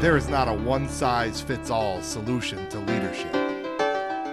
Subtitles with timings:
[0.00, 3.32] There is not a one size fits all solution to leadership.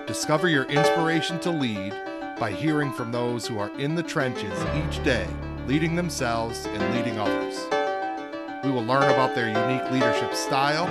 [0.06, 1.94] Discover your inspiration to lead
[2.38, 5.26] by hearing from those who are in the trenches each day,
[5.68, 7.58] leading themselves and leading others.
[8.66, 10.88] We will learn about their unique leadership style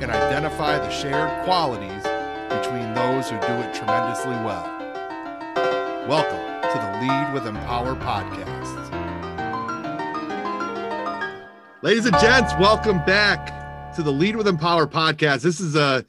[0.00, 2.02] and identify the shared qualities
[2.48, 4.64] between those who do it tremendously well.
[6.08, 8.48] Welcome to the Lead with Empower podcast.
[11.82, 13.57] Ladies and gents, welcome back
[13.98, 15.42] to the Lead with Empower podcast.
[15.42, 16.04] This is a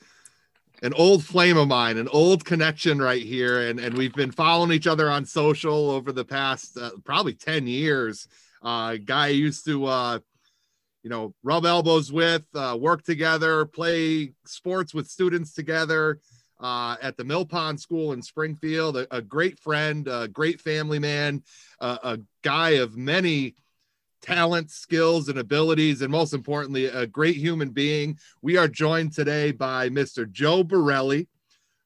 [0.83, 4.71] an old flame of mine, an old connection right here, and and we've been following
[4.71, 8.27] each other on social over the past uh, probably ten years.
[8.61, 10.19] Uh, guy I used to uh,
[11.01, 16.19] you know rub elbows with, uh, work together, play sports with students together.
[16.59, 20.99] Uh, at the Mill Pond School in Springfield, a, a great friend, a great family
[20.99, 21.41] man,
[21.79, 23.55] a guy of many
[24.21, 28.17] talents, skills, and abilities, and most importantly, a great human being.
[28.41, 30.29] We are joined today by Mr.
[30.29, 31.27] Joe Borelli.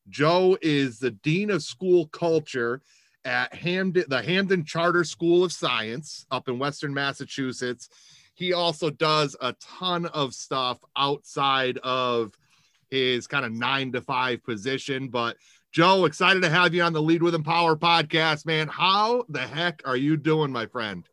[0.10, 2.82] Joe is the Dean of School Culture
[3.26, 7.90] at Hampden, the Hampden Charter School of Science up in Western Massachusetts.
[8.34, 12.38] He also does a ton of stuff outside of
[12.90, 15.08] his kind of nine to five position.
[15.08, 15.38] But
[15.72, 18.68] Joe, excited to have you on the Lead with Empower podcast, man.
[18.68, 21.08] How the heck are you doing, my friend?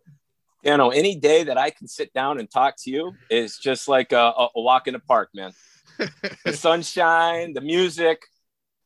[0.62, 3.88] You know, any day that I can sit down and talk to you is just
[3.88, 5.52] like a, a walk in the park, man.
[6.44, 8.22] the sunshine, the music,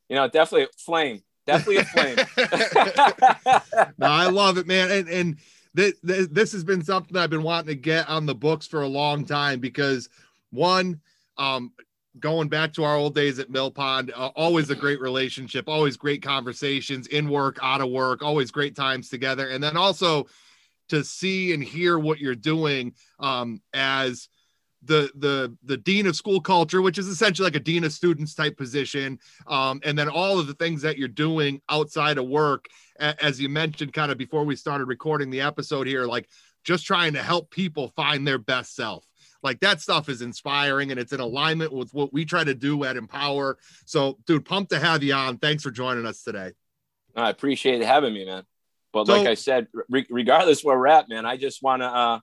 [0.09, 2.17] you know, definitely a flame, definitely a flame.
[3.99, 4.91] no, I love it, man.
[4.91, 5.37] And, and
[5.77, 8.83] th- th- this has been something I've been wanting to get on the books for
[8.83, 10.09] a long time because
[10.51, 11.01] one,
[11.39, 11.73] um,
[12.21, 15.97] going back to our old days at Mill Pond, uh, always a great relationship, always
[15.97, 19.49] great conversations in work, out of work, always great times together.
[19.49, 20.27] And then also,
[20.89, 24.29] to see and hear what you're doing um, as
[24.83, 28.35] the the the dean of school culture which is essentially like a dean of students
[28.35, 32.67] type position um, and then all of the things that you're doing outside of work
[32.99, 36.29] as you mentioned kind of before we started recording the episode here like
[36.65, 39.07] just trying to help people find their best self.
[39.43, 42.83] Like that stuff is inspiring and it's in alignment with what we try to do
[42.85, 43.59] at empower.
[43.85, 45.39] So dude pumped to have you on.
[45.39, 46.53] Thanks for joining us today.
[47.15, 48.45] I appreciate having me man
[48.95, 51.87] but so, like I said, re- regardless where we're at, man, I just want to
[51.87, 52.21] uh,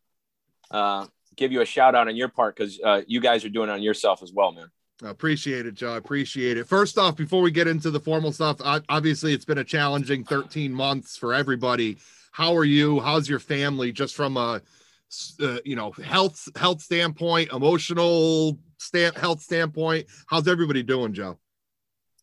[0.72, 3.70] uh, give you a shout out on your part because uh, you guys are doing
[3.70, 4.72] it on yourself as well, man.
[5.04, 5.94] I appreciate it, Joe.
[5.94, 6.68] I appreciate it.
[6.68, 10.72] First off, before we get into the formal stuff, obviously it's been a challenging 13
[10.72, 11.98] months for everybody.
[12.32, 13.00] How are you?
[13.02, 13.92] How's your family?
[13.92, 14.62] Just from a
[15.42, 21.38] uh, you know health health standpoint, emotional stand health standpoint, how's everybody doing, Joe?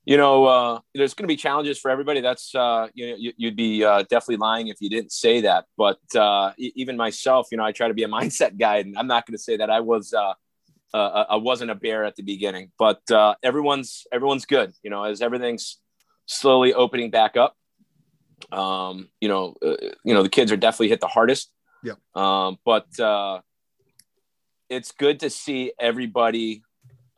[0.09, 2.23] You know, uh, there's going to be challenges for everybody.
[2.23, 5.67] That's uh, you know, you'd be uh, definitely lying if you didn't say that.
[5.77, 9.07] But uh, even myself, you know, I try to be a mindset guy, and I'm
[9.07, 10.33] not going to say that I was uh,
[10.95, 12.73] uh, I wasn't a bear at the beginning.
[12.79, 15.79] But uh, everyone's everyone's good, you know, as everything's
[16.25, 17.55] slowly opening back up.
[18.51, 21.53] Um, you know, uh, you know, the kids are definitely hit the hardest.
[21.85, 21.97] Yeah.
[22.15, 23.41] Um, but uh,
[24.71, 26.63] it's good to see everybody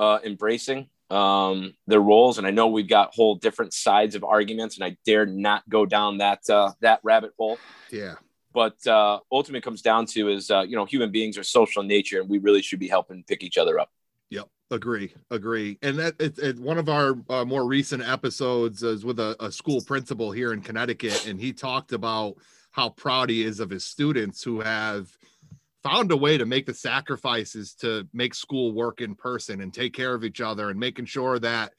[0.01, 2.39] uh, embracing um, their roles.
[2.39, 5.87] And I know we've got whole different sides of arguments, and I dare not go
[5.87, 7.59] down that uh, that rabbit hole.
[7.91, 8.15] Yeah.
[8.53, 11.89] But uh, ultimately, comes down to is uh, you know human beings are social in
[11.89, 13.91] nature, and we really should be helping pick each other up.
[14.31, 15.79] Yep, agree, agree.
[15.83, 19.53] And that it, it, one of our uh, more recent episodes is with a, a
[19.53, 22.37] school principal here in Connecticut, and he talked about
[22.73, 25.17] how proud he is of his students who have
[25.83, 29.95] found a way to make the sacrifices to make school work in person and take
[29.95, 31.73] care of each other and making sure that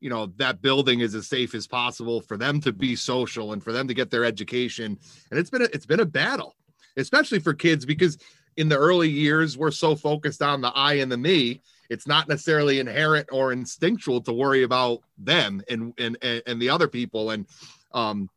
[0.00, 3.62] you know that building is as safe as possible for them to be social and
[3.62, 4.98] for them to get their education.
[5.30, 6.56] And it's been a, it's been a battle
[6.96, 8.18] especially for kids because
[8.56, 12.28] in the early years we're so focused on the i and the me it's not
[12.28, 17.30] necessarily inherent or instinctual to worry about them and and and the other people.
[17.30, 17.46] And
[17.92, 18.28] um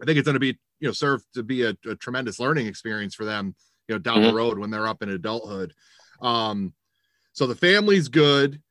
[0.00, 2.66] i think it's going to be you know serve to be a, a tremendous learning
[2.66, 3.54] experience for them
[3.90, 4.28] you know, down mm-hmm.
[4.28, 5.74] the road when they're up in adulthood.
[6.22, 6.72] Um,
[7.32, 8.62] so the family's good.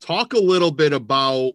[0.00, 1.52] Talk a little bit about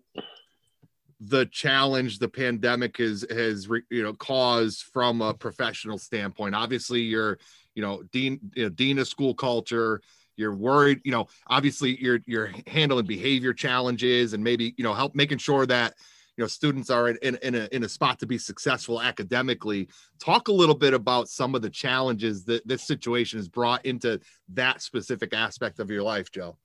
[1.19, 6.55] the challenge the pandemic has has you know caused from a professional standpoint.
[6.55, 7.37] Obviously, you're
[7.75, 10.01] you know dean you know, dean of school culture.
[10.37, 11.27] You're worried, you know.
[11.47, 15.95] Obviously, you're you're handling behavior challenges and maybe you know help making sure that
[16.37, 19.89] you know students are in, in, in, a, in a spot to be successful academically.
[20.19, 24.19] Talk a little bit about some of the challenges that this situation has brought into
[24.53, 26.57] that specific aspect of your life joe.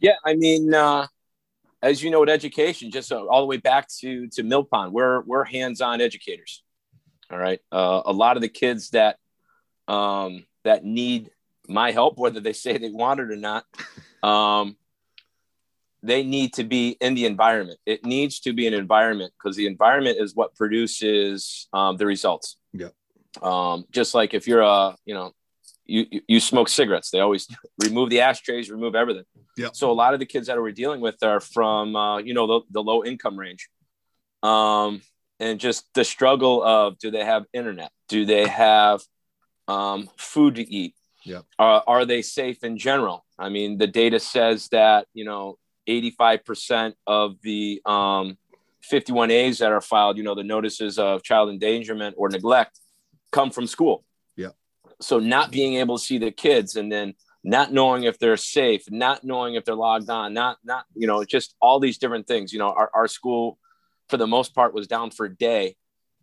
[0.00, 1.06] Yeah i mean uh,
[1.82, 4.92] as you know with education just uh, all the way back to to mill pond
[4.92, 6.62] we're we're hands-on educators
[7.30, 7.60] all right?
[7.70, 9.18] Uh, a lot of the kids that
[9.86, 11.30] um, that need
[11.68, 13.64] my help whether they say they want it or not
[14.22, 14.76] Um,
[16.02, 17.78] they need to be in the environment.
[17.84, 22.56] It needs to be an environment because the environment is what produces um, the results.
[22.72, 22.88] Yeah.
[23.42, 25.32] Um, just like if you're a, you know,
[25.84, 27.48] you, you smoke cigarettes, they always
[27.82, 29.24] remove the ashtrays, remove everything.
[29.56, 29.70] Yeah.
[29.72, 32.46] So a lot of the kids that we're dealing with are from, uh, you know,
[32.46, 33.68] the, the low income range.
[34.42, 35.00] Um,
[35.40, 37.90] and just the struggle of do they have internet?
[38.08, 39.00] Do they have
[39.66, 40.94] um, food to eat?
[41.24, 41.40] Yeah.
[41.58, 43.24] Uh, are they safe in general?
[43.38, 48.36] I mean, the data says that, you know, 85% of the um,
[48.90, 52.78] 51As that are filed, you know, the notices of child endangerment or neglect
[53.32, 54.04] come from school.
[54.36, 54.50] Yeah.
[55.00, 57.14] So not being able to see the kids and then
[57.44, 61.24] not knowing if they're safe, not knowing if they're logged on, not, not, you know,
[61.24, 62.52] just all these different things.
[62.52, 63.58] You know, our, our school,
[64.08, 65.76] for the most part, was down for a day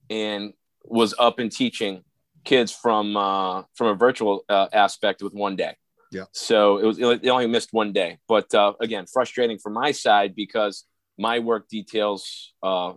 [0.10, 0.54] and
[0.84, 2.04] was up and teaching
[2.44, 5.76] kids from uh, from a virtual uh, aspect with one day.
[6.12, 6.26] Yeah.
[6.32, 10.36] So it was they only missed one day, but uh, again, frustrating from my side
[10.36, 10.86] because
[11.18, 12.94] my work details uh,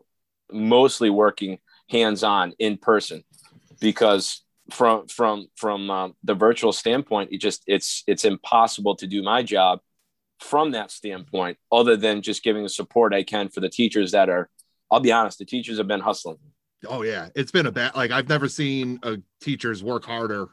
[0.53, 1.59] mostly working
[1.89, 3.25] hands on in person
[3.81, 9.23] because from from from uh, the virtual standpoint, it just it's it's impossible to do
[9.23, 9.81] my job
[10.41, 14.29] from that standpoint, other than just giving the support I can for the teachers that
[14.29, 14.49] are.
[14.91, 16.39] I'll be honest, the teachers have been hustling.
[16.87, 17.95] Oh yeah, it's been a bad.
[17.95, 20.49] Like I've never seen a teachers work harder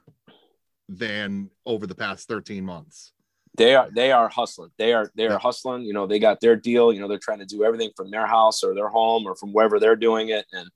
[0.89, 3.11] than over the past 13 months.
[3.57, 4.71] They are they are hustling.
[4.77, 5.37] They are they are Yeah.
[5.39, 5.83] hustling.
[5.83, 6.91] You know, they got their deal.
[6.91, 9.53] You know, they're trying to do everything from their house or their home or from
[9.53, 10.45] wherever they're doing it.
[10.51, 10.69] And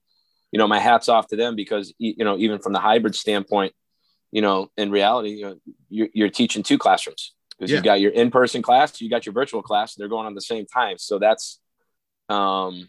[0.50, 3.74] you know, my hats off to them because you know, even from the hybrid standpoint,
[4.32, 5.56] you know, in reality, you know,
[5.90, 7.76] you're, you're teaching two classrooms because Yeah.
[7.78, 10.40] you got your in-person class, you got your virtual class, and they're going on the
[10.40, 10.96] same time.
[10.98, 11.60] So that's
[12.30, 12.88] um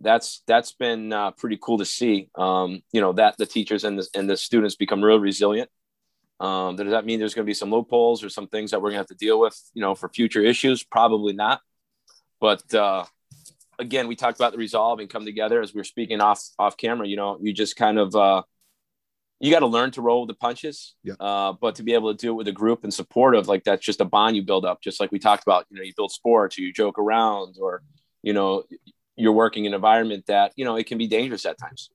[0.00, 2.30] that's that's been uh, pretty cool to see.
[2.36, 5.68] Um, you know that the teachers and the and the students become real resilient.
[6.40, 8.90] Um, does that mean there's going to be some loopholes or some things that we're
[8.90, 10.84] going to have to deal with, you know, for future issues?
[10.84, 11.60] Probably not.
[12.40, 13.04] But uh,
[13.78, 16.76] again, we talked about the resolve and come together as we are speaking off off
[16.76, 17.08] camera.
[17.08, 18.42] You know, you just kind of uh,
[19.40, 20.94] you got to learn to roll with the punches.
[21.02, 21.14] Yeah.
[21.18, 23.84] Uh, but to be able to do it with a group and supportive, like that's
[23.84, 24.80] just a bond you build up.
[24.80, 27.82] Just like we talked about, you know, you build sports, or you joke around, or
[28.22, 28.64] you know,
[29.16, 31.90] you're working in an environment that you know it can be dangerous at times.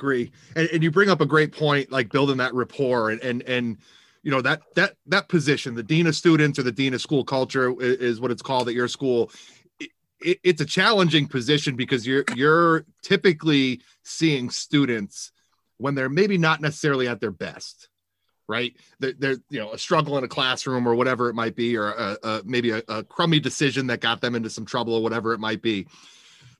[0.00, 0.32] Agree.
[0.56, 3.76] And, and you bring up a great point like building that rapport and and and
[4.22, 7.22] you know that that that position the dean of students or the dean of school
[7.24, 9.30] culture i- is, what it's called at your school.
[9.78, 15.32] It, it, it's a challenging position because you're you're typically seeing students
[15.76, 17.88] when they're maybe not necessarily at their best
[18.48, 18.74] right?
[18.98, 21.90] They're, they're you know a struggle in a classroom or whatever it might be or
[21.92, 25.32] a, a, maybe a, a crummy decision that got them into some trouble or whatever
[25.34, 25.86] it might be.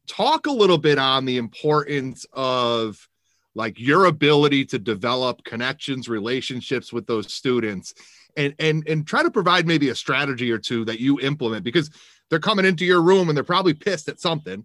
[0.07, 3.10] Talk a little bit on the importance of
[3.55, 7.95] like your ability to develop connections relationships with those students
[8.37, 11.91] and and and try to provide maybe a strategy or two that you implement because
[12.29, 14.65] they're coming into your room and they're probably pissed at something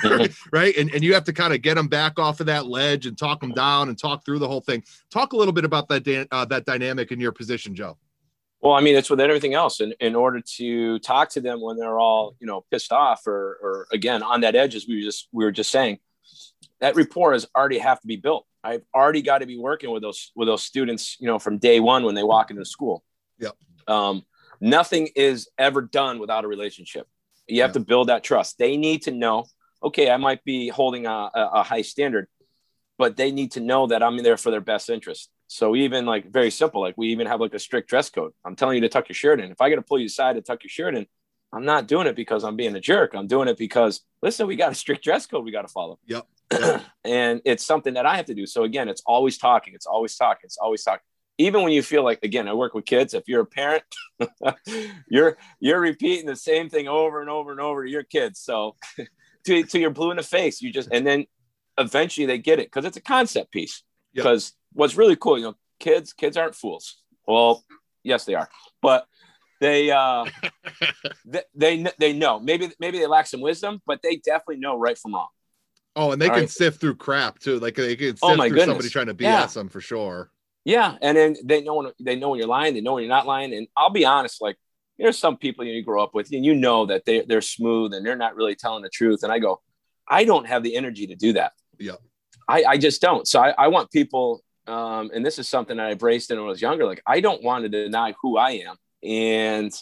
[0.52, 0.74] right?
[0.76, 3.16] And, and you have to kind of get them back off of that ledge and
[3.16, 4.82] talk them down and talk through the whole thing.
[5.10, 7.98] Talk a little bit about that uh, that dynamic in your position joe.
[8.60, 9.80] Well, I mean, it's with everything else.
[9.80, 13.58] In, in order to talk to them when they're all, you know, pissed off or,
[13.60, 15.98] or again, on that edge, as we were just, we were just saying,
[16.82, 18.44] that rapport has already have to be built.
[18.62, 21.80] I've already got to be working with those, with those students, you know, from day
[21.80, 23.02] one when they walk into school.
[23.38, 23.54] Yep.
[23.86, 24.22] Um,
[24.60, 27.06] nothing is ever done without a relationship.
[27.48, 27.74] You have Yeah.
[27.74, 28.58] to build that trust.
[28.58, 29.46] They need to know,
[29.82, 32.26] okay, I might be holding a, a, a high standard,
[32.98, 35.30] but they need to know that I'm there for their best interest.
[35.46, 38.32] So even like very simple, like we even have like a strict dress code.
[38.44, 39.50] I'm telling you to tuck your shirt in.
[39.52, 41.06] If I got to pull you aside to tuck your shirt in,
[41.52, 43.14] I'm not doing it because I'm being a jerk.
[43.14, 45.98] I'm doing it because listen, we got a strict dress code we got to follow.
[46.06, 46.26] Yep.
[47.04, 48.46] and it's something that I have to do.
[48.46, 49.74] So again, it's always talking.
[49.74, 50.42] It's always talking.
[50.44, 51.02] It's always talking.
[51.38, 53.14] Even when you feel like, again, I work with kids.
[53.14, 53.82] If you're a parent,
[55.08, 58.38] you're you're repeating the same thing over and over and over to your kids.
[58.40, 58.76] So
[59.46, 60.62] to, to you're blue in the face.
[60.62, 61.26] You just and then
[61.78, 63.82] eventually they get it because it's a concept piece.
[64.14, 64.24] Yep.
[64.24, 67.02] Because what's really cool, you know, kids kids aren't fools.
[67.26, 67.64] Well,
[68.02, 68.48] yes, they are,
[68.80, 69.06] but
[69.62, 70.26] they uh
[71.24, 74.98] they, they they know maybe maybe they lack some wisdom, but they definitely know right
[74.98, 75.28] from wrong.
[75.96, 76.50] oh and they All can right.
[76.50, 78.66] sift through crap too like they can sift Oh, through goodness.
[78.66, 79.46] somebody trying to bs Yeah.
[79.46, 80.30] them for sure
[80.64, 82.74] Yeah, and then they know when they know when you're lying.
[82.74, 83.52] They know when you're not lying.
[83.54, 84.56] And I'll be honest, like
[84.98, 88.04] there's some people you grow up with, and you know that they they're smooth and
[88.04, 89.22] they're not really telling the truth.
[89.22, 89.60] And I go,
[90.08, 91.52] I don't have the energy to do that.
[91.78, 91.96] Yeah.
[92.48, 93.26] I, I just don't.
[93.26, 96.42] So I, I want people, um, and this is something that I embraced when I
[96.42, 96.86] was younger.
[96.86, 99.72] Like I don't want to deny who I am and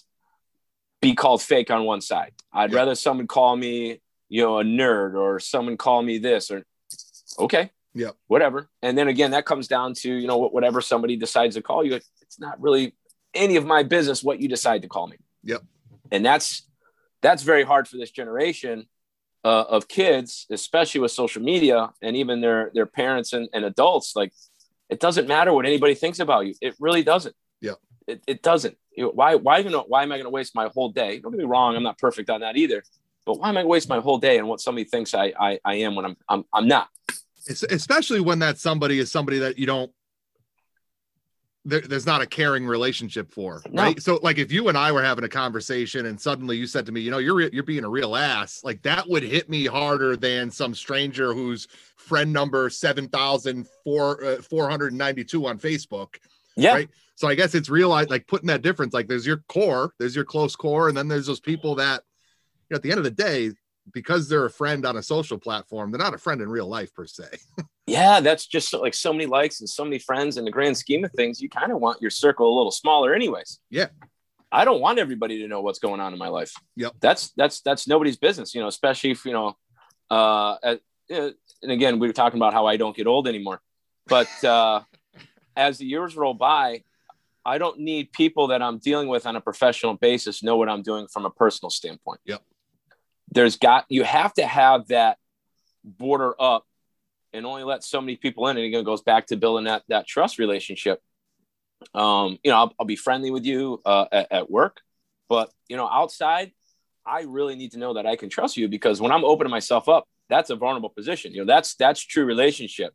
[1.00, 2.32] be called fake on one side.
[2.52, 2.78] I'd Yeah.
[2.78, 6.64] rather someone call me, you know, a nerd or someone call me this or
[7.38, 8.10] okay Yeah.
[8.26, 8.68] whatever.
[8.82, 11.94] And then again, that comes down to, you know, whatever somebody decides to call you.
[12.20, 12.94] It's not really
[13.34, 15.16] any of my business what you decide to call me.
[15.44, 15.62] Yep.
[16.10, 16.66] And that's
[17.22, 18.88] that's very hard for this generation
[19.44, 24.14] uh, of kids, especially with social media and even their their parents and, and adults.
[24.16, 24.32] Like,
[24.88, 26.54] it doesn't matter what anybody thinks about you.
[26.60, 27.34] It really doesn't.
[27.60, 27.74] Yeah.
[28.06, 28.76] It, it doesn't.
[28.96, 31.20] You know, why why even why am I going to waste my whole day?
[31.20, 31.76] Don't get me wrong.
[31.76, 32.82] I'm not perfect on that either.
[33.26, 35.74] But why am I waste my whole day on what somebody thinks I I, I
[35.76, 36.88] am when I'm I'm I'm not.
[37.48, 39.90] Especially when that somebody is somebody that you don't
[41.64, 43.82] there, there's not a caring relationship for No.
[43.82, 46.86] right so like if you and i were having a conversation and suddenly you said
[46.86, 49.66] to me you know you're you're being a real ass like that would hit me
[49.66, 56.16] harder than some stranger who's friend number 7492 uh, on facebook
[56.56, 56.74] Yeah.
[56.74, 56.88] Right.
[57.14, 60.24] so i guess it's realize like putting that difference like there's your core there's your
[60.24, 62.02] close core and then there's those people that
[62.68, 63.52] you know, at the end of the day
[63.92, 66.92] because they're a friend on a social platform they're not a friend in real life
[66.94, 67.24] per se
[67.90, 71.04] Yeah, that's just like so many likes and so many friends in the grand scheme
[71.04, 71.40] of things.
[71.40, 73.58] You kind of want your circle a little smaller, anyways.
[73.68, 73.88] Yeah.
[74.52, 76.52] I don't want everybody to know what's going on in my life.
[76.76, 76.94] Yep.
[77.00, 78.68] That's that's that's nobody's business, you know.
[78.68, 79.56] Especially if you know,
[80.08, 80.80] uh, at,
[81.12, 81.30] uh,
[81.62, 83.60] and again, we were talking about how I don't get old anymore,
[84.06, 84.82] but uh,
[85.60, 86.82] as the years roll by,
[87.44, 90.82] I don't need people that I'm dealing with on a professional basis know what I'm
[90.82, 92.20] doing from a personal standpoint.
[92.24, 92.42] Yep.
[93.30, 95.18] There's got you have to have that
[95.84, 96.66] border up
[97.32, 98.56] and only let so many people in.
[98.56, 101.00] And again, it goes back to building that that trust relationship.
[101.94, 104.80] Um, you know, I'll, I'll be friendly with you uh, at, at work,
[105.28, 106.52] but you know, outside,
[107.06, 109.88] I really need to know that I can trust you because when I'm opening myself
[109.88, 111.32] up, that's a vulnerable position.
[111.32, 112.94] You know, that's that's true relationship.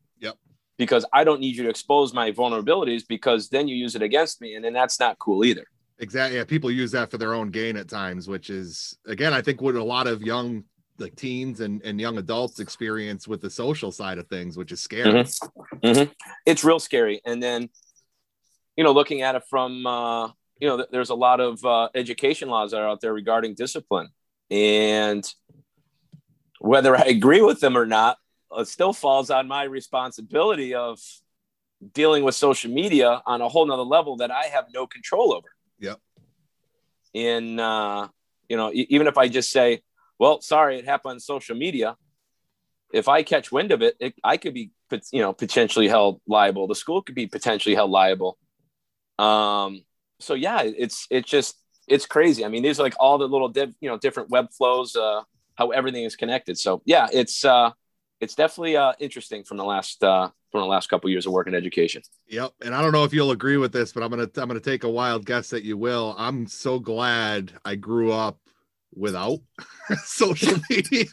[0.78, 4.42] Because I don't need you to expose my vulnerabilities because then you use it against
[4.42, 5.66] me, and then that's not cool either.
[6.00, 6.38] Exactly.
[6.38, 9.62] Yeah, people use that for their own gain at times, which is again, I think
[9.62, 10.66] what a lot of young
[10.98, 14.82] like teens and, and young adults experience with the social side of things, which is
[14.82, 15.12] scary.
[15.12, 16.12] Mhm.
[16.46, 17.22] It's real scary.
[17.26, 17.70] And then,
[18.78, 20.28] you know, looking at it from, uh,
[20.60, 23.56] you know, th- there's a lot of uh, education laws that are out there regarding
[23.56, 24.10] discipline.
[24.50, 25.26] And
[26.60, 28.18] whether I agree with them or not,
[28.60, 31.00] it still falls on my responsibility of
[31.94, 35.48] dealing with social media on a whole nother level that I have no control over.
[35.80, 36.00] Yep.
[37.14, 38.08] In, uh,
[38.50, 39.82] you know, even if I just say,
[40.20, 41.96] well, sorry, it happened on social media.
[42.94, 44.72] If I catch wind of it, it I could be,
[45.12, 46.68] you know, potentially held liable.
[46.68, 48.38] The school could be potentially held liable.
[49.20, 49.84] Um,
[50.20, 51.56] so yeah, it's it's just
[51.88, 52.46] it's crazy.
[52.46, 55.22] I mean, these are like all the little div, you know different web flows, uh,
[55.56, 56.58] how everything is connected.
[56.58, 57.72] So yeah, it's uh,
[58.26, 61.48] it's definitely uh, interesting from the last uh, from the last couple years of work
[61.48, 62.02] in education.
[62.28, 62.54] Yep.
[62.64, 64.84] And I don't know if you'll agree with this, but I'm gonna I'm gonna take
[64.84, 66.16] a wild guess that you will.
[66.18, 68.40] I'm so glad I grew up
[68.96, 69.40] without
[70.04, 71.06] social media.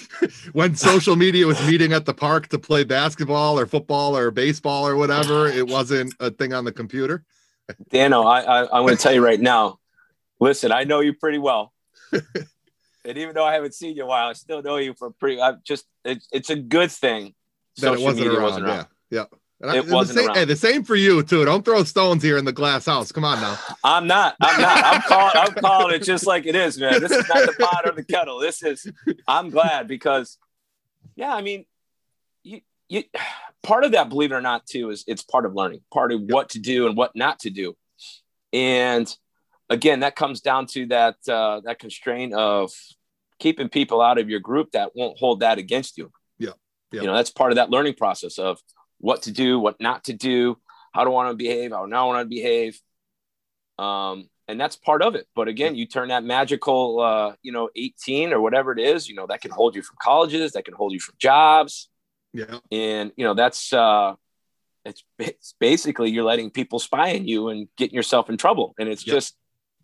[0.52, 4.86] when social media was meeting at the park to play basketball or football or baseball
[4.86, 7.24] or whatever, it wasn't a thing on the computer.
[7.90, 9.78] Dano, I, I I'm to tell you right now.
[10.40, 11.72] Listen, I know you pretty well,
[13.08, 15.10] and even though I haven't seen you in a while, I still know you for
[15.10, 15.40] pretty.
[15.40, 17.34] I just it's it's a good thing.
[17.78, 18.42] That it social wasn't media around.
[18.50, 18.86] wasn't around.
[19.10, 19.18] Yeah.
[19.20, 19.24] Yeah.
[19.60, 20.36] And It the wasn't same, around.
[20.36, 21.44] hey, the same for you too.
[21.44, 23.10] Don't throw stones here in the glass house.
[23.10, 23.58] Come on now.
[23.82, 24.36] I'm not.
[24.40, 24.84] I'm not.
[24.84, 25.32] I'm calling.
[25.34, 27.00] I'm calling it just like it is, man.
[27.00, 28.38] This is not the pot or the kettle.
[28.38, 28.86] This is.
[29.26, 30.38] I'm glad because,
[31.16, 31.34] yeah.
[31.34, 31.64] I mean,
[32.44, 33.02] you you
[33.64, 36.20] part of that, believe it or not, too, is it's part of learning, part of
[36.22, 37.76] what to do and what not to do,
[38.52, 39.12] and
[39.68, 42.72] again, that comes down to that uh, that constraint of
[43.38, 46.10] keeping people out of your group that won't hold that against you.
[46.38, 46.50] Yeah.
[46.92, 47.02] Yeah.
[47.02, 48.60] You know, that's part of that learning process of
[48.98, 50.58] what to do, what not to do,
[50.92, 52.80] how to want to behave, how not want to behave.
[53.78, 55.26] Um, and that's part of it.
[55.34, 59.14] But again, you turn that magical, uh, you know, 18 or whatever it is, you
[59.14, 61.90] know, that can hold you from colleges, that can hold you from jobs.
[62.32, 62.58] Yeah.
[62.72, 64.14] And, you know, that's, uh,
[64.84, 68.74] it's, it's basically you're letting people spy on you and getting yourself in trouble.
[68.78, 69.14] And it's Yep.
[69.14, 69.36] just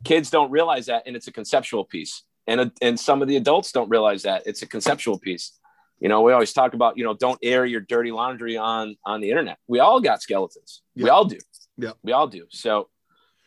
[0.02, 1.02] kids don't realize that.
[1.06, 2.22] And it's a conceptual piece.
[2.46, 5.58] And, uh, and some of the adults don't realize that it's a conceptual piece.
[6.00, 9.20] You know, we always talk about, you know, don't air your dirty laundry on, on
[9.20, 9.58] the internet.
[9.66, 10.82] We all got skeletons.
[10.96, 11.38] We all do.
[11.78, 12.46] yeah We all do.
[12.50, 12.88] So,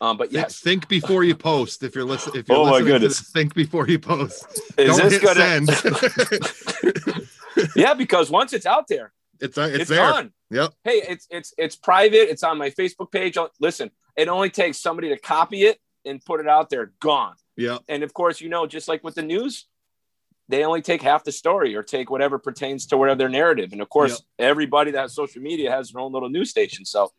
[0.02, 1.84] um, but Think- yes, Think before you post.
[1.84, 3.20] If you're listening, if you're Oh my listening to goodness.
[3.20, 4.46] this, think before you post.
[4.78, 7.28] is Don't this hit gonna, send.
[7.76, 10.10] yeah, because once it's out there, it's uh, it's, it's, there.
[10.10, 10.32] done.
[10.52, 10.74] Yep.
[10.84, 12.30] Hey, it's it's it's private.
[12.32, 13.38] It's on my Facebook page.
[13.60, 16.92] Listen, it only takes somebody to copy it and put it out there.
[17.00, 17.36] Gone.
[17.58, 17.84] Yep.
[17.90, 19.66] And of course, you know, just like with the news,
[20.50, 23.74] they only take half the story or take whatever pertains to whatever their narrative.
[23.74, 26.86] And of course, everybody that has social media has their own little news station.
[26.86, 27.12] So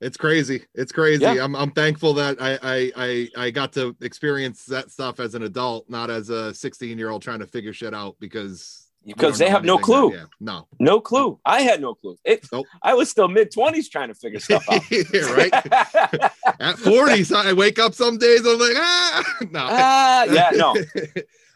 [0.00, 0.64] It's crazy.
[0.74, 1.22] It's crazy.
[1.22, 1.44] Yeah.
[1.44, 5.44] I'm I'm thankful that I, I I I got to experience that stuff as an
[5.44, 9.48] adult, not as a 16 year old trying to figure shit out because because they
[9.48, 10.10] have no clue.
[10.10, 10.24] That, yeah.
[10.40, 11.38] No, no clue.
[11.44, 12.16] I had no clue.
[12.24, 12.66] It, nope.
[12.82, 14.82] I was still mid twenties trying to figure stuff out.
[15.36, 15.52] right.
[16.60, 18.46] At forty, so I wake up some days.
[18.46, 19.66] I'm like, ah, no.
[19.70, 20.76] Ah, yeah, no.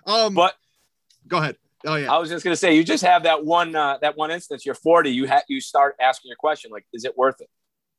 [0.07, 0.55] um, but
[1.27, 1.57] go ahead.
[1.85, 2.13] Oh yeah.
[2.13, 4.65] I was just gonna say, you just have that one, uh, that one instance.
[4.65, 5.11] You're 40.
[5.11, 7.51] You had you start asking your question like, is it worth it?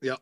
[0.02, 0.20] Yep.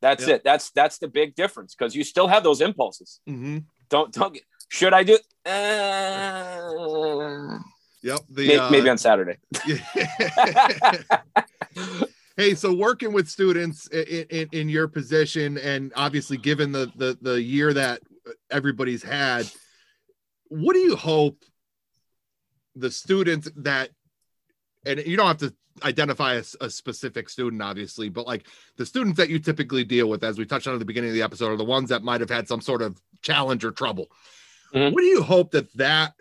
[0.00, 0.36] That's yep.
[0.36, 0.44] it.
[0.44, 3.20] That's that's the big difference because you still have those impulses.
[3.28, 3.58] Mm-hmm.
[3.88, 4.38] Don't don't.
[4.68, 5.18] Should I do?
[5.44, 7.58] Uh,
[8.02, 8.20] Yep.
[8.30, 9.38] The, maybe, uh, maybe on Saturday.
[12.36, 17.16] hey, so working with students in, in, in, your position, and obviously given the, the
[17.20, 18.00] the year that
[18.50, 19.48] everybody's had,
[20.48, 21.42] what do you hope
[22.74, 23.90] the students that,
[24.86, 25.54] and you don't have to
[25.84, 30.24] identify a, a, specific student, obviously, but like the students that you typically deal with,
[30.24, 32.20] as we touched on at the beginning of the episode, are the ones that might
[32.20, 34.08] have had some sort of challenge or trouble.
[34.74, 34.94] Mm-hmm.
[34.94, 36.14] What do you hope that that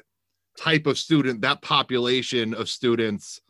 [0.57, 3.41] type of student, that population of students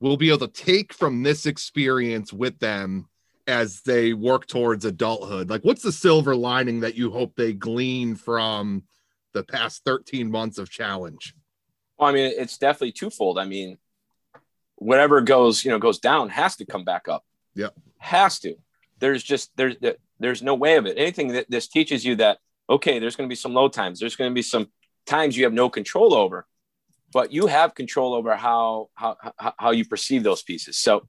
[0.00, 3.08] will be able to take from this experience with them
[3.46, 5.48] as they work towards adulthood?
[5.48, 8.82] Like, what's the silver lining that you hope they glean from
[9.32, 11.34] the past 13 months of challenge?
[11.98, 13.38] Well, I mean, it's definitely twofold.
[13.38, 13.78] I mean,
[14.76, 17.24] whatever goes, you know, goes down has to come back up.
[17.54, 17.68] Yeah.
[17.98, 18.54] Has to.
[18.98, 19.76] There's just, there's,
[20.18, 20.98] there's no way of it.
[20.98, 22.38] Anything that this teaches you that,
[22.68, 24.00] okay, there's going to be some low times.
[24.00, 24.68] There's going to be some
[25.06, 26.46] times you have no control over,
[27.12, 29.16] but you have control over how how
[29.58, 30.76] how you perceive those pieces.
[30.76, 31.08] So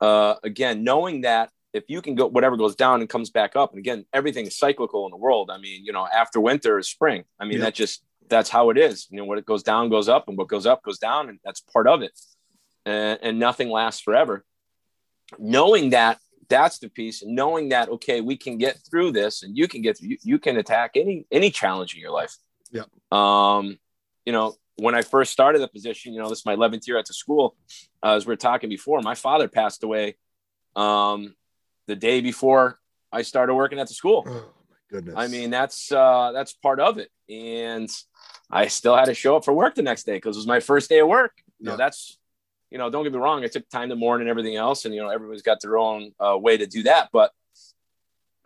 [0.00, 3.70] uh, again, knowing that if you can go whatever goes down and comes back up,
[3.70, 5.50] and again, everything is cyclical in the world.
[5.50, 7.24] I mean, you know, after winter is spring.
[7.38, 7.64] I mean, yeah.
[7.64, 9.06] that just that's how it is.
[9.10, 11.38] You know, what it goes down goes up, and what goes up goes down, and
[11.44, 12.18] that's part of it.
[12.86, 14.44] And, and nothing lasts forever.
[15.38, 16.18] Knowing that
[16.48, 19.96] that's the piece knowing that okay we can get through this and you can get
[19.96, 22.36] through you, you can attack any any challenge in your life
[22.70, 22.84] yeah.
[23.10, 23.78] Um,
[24.24, 26.98] you know, when I first started the position, you know, this is my 11th year
[26.98, 27.56] at the school.
[28.02, 30.16] Uh, as we are talking before, my father passed away
[30.76, 31.34] um,
[31.86, 32.78] the day before
[33.12, 34.24] I started working at the school.
[34.26, 35.14] Oh my goodness!
[35.16, 37.90] I mean, that's uh, that's part of it, and
[38.50, 40.60] I still had to show up for work the next day because it was my
[40.60, 41.32] first day of work.
[41.58, 41.70] You yeah.
[41.72, 42.18] know, that's
[42.70, 44.94] you know, don't get me wrong, I took time to mourn and everything else, and
[44.94, 47.32] you know, everyone's got their own uh, way to do that, but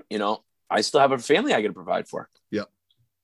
[0.08, 2.28] you know, I still have a family I got to provide for.
[2.50, 2.64] Yeah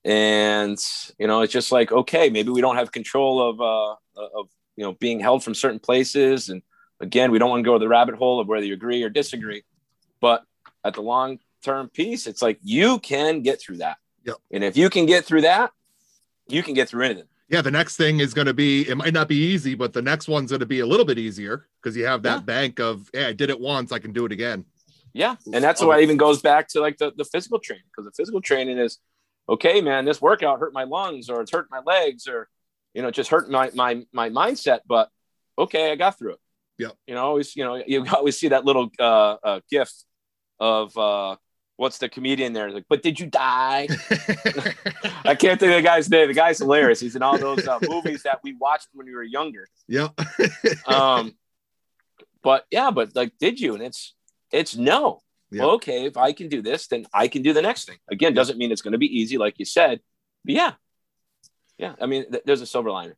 [0.04, 0.78] and
[1.18, 3.96] you know it's just like okay maybe we don't have control of uh
[4.34, 6.48] of you know being held from certain places.
[6.48, 6.62] And
[7.00, 9.10] again we don't want to go to the rabbit hole of whether you agree or
[9.10, 9.62] disagree.
[10.20, 10.42] But
[10.84, 13.98] at the long term piece it's like you can get through that.
[14.24, 14.36] Yep.
[14.50, 15.72] and if you can get through that
[16.46, 17.24] you can get through anything.
[17.48, 20.02] Yeah the next thing is going to be it might not be easy but the
[20.02, 22.40] next one's going to be a little bit easier because you have that yeah.
[22.40, 24.64] bank of hey i did it once i can do it again.
[25.12, 28.04] Yeah and that's why it even goes back to like the, the physical training because
[28.04, 28.98] the physical training is
[29.50, 32.48] okay, man, this workout hurt my lungs or it's hurt my legs or,
[32.94, 35.10] you know, just hurt my, my, my mindset, but
[35.58, 36.38] okay, I got through it.
[36.78, 36.90] Yeah.
[37.06, 40.04] You know, always, you know, you always see that little uh, uh gift
[40.60, 41.36] of, uh,
[41.76, 42.70] what's the comedian there?
[42.70, 43.88] Like, but did you die?
[45.24, 46.28] I can't think of the guy's name.
[46.28, 47.00] The guy's hilarious.
[47.00, 49.66] He's in all those uh, movies that we watched when we were younger.
[49.88, 50.08] Yeah.
[50.86, 51.34] um,
[52.42, 53.74] but yeah, but like, did you?
[53.74, 54.14] And it's,
[54.52, 55.22] it's no.
[55.50, 55.62] Yeah.
[55.62, 57.98] Well, okay, if I can do this, then I can do the next thing.
[58.10, 60.00] Again, doesn't mean it's going to be easy, like you said.
[60.44, 60.72] But yeah,
[61.76, 61.94] yeah.
[62.00, 63.16] I mean, th- there's a silver liner.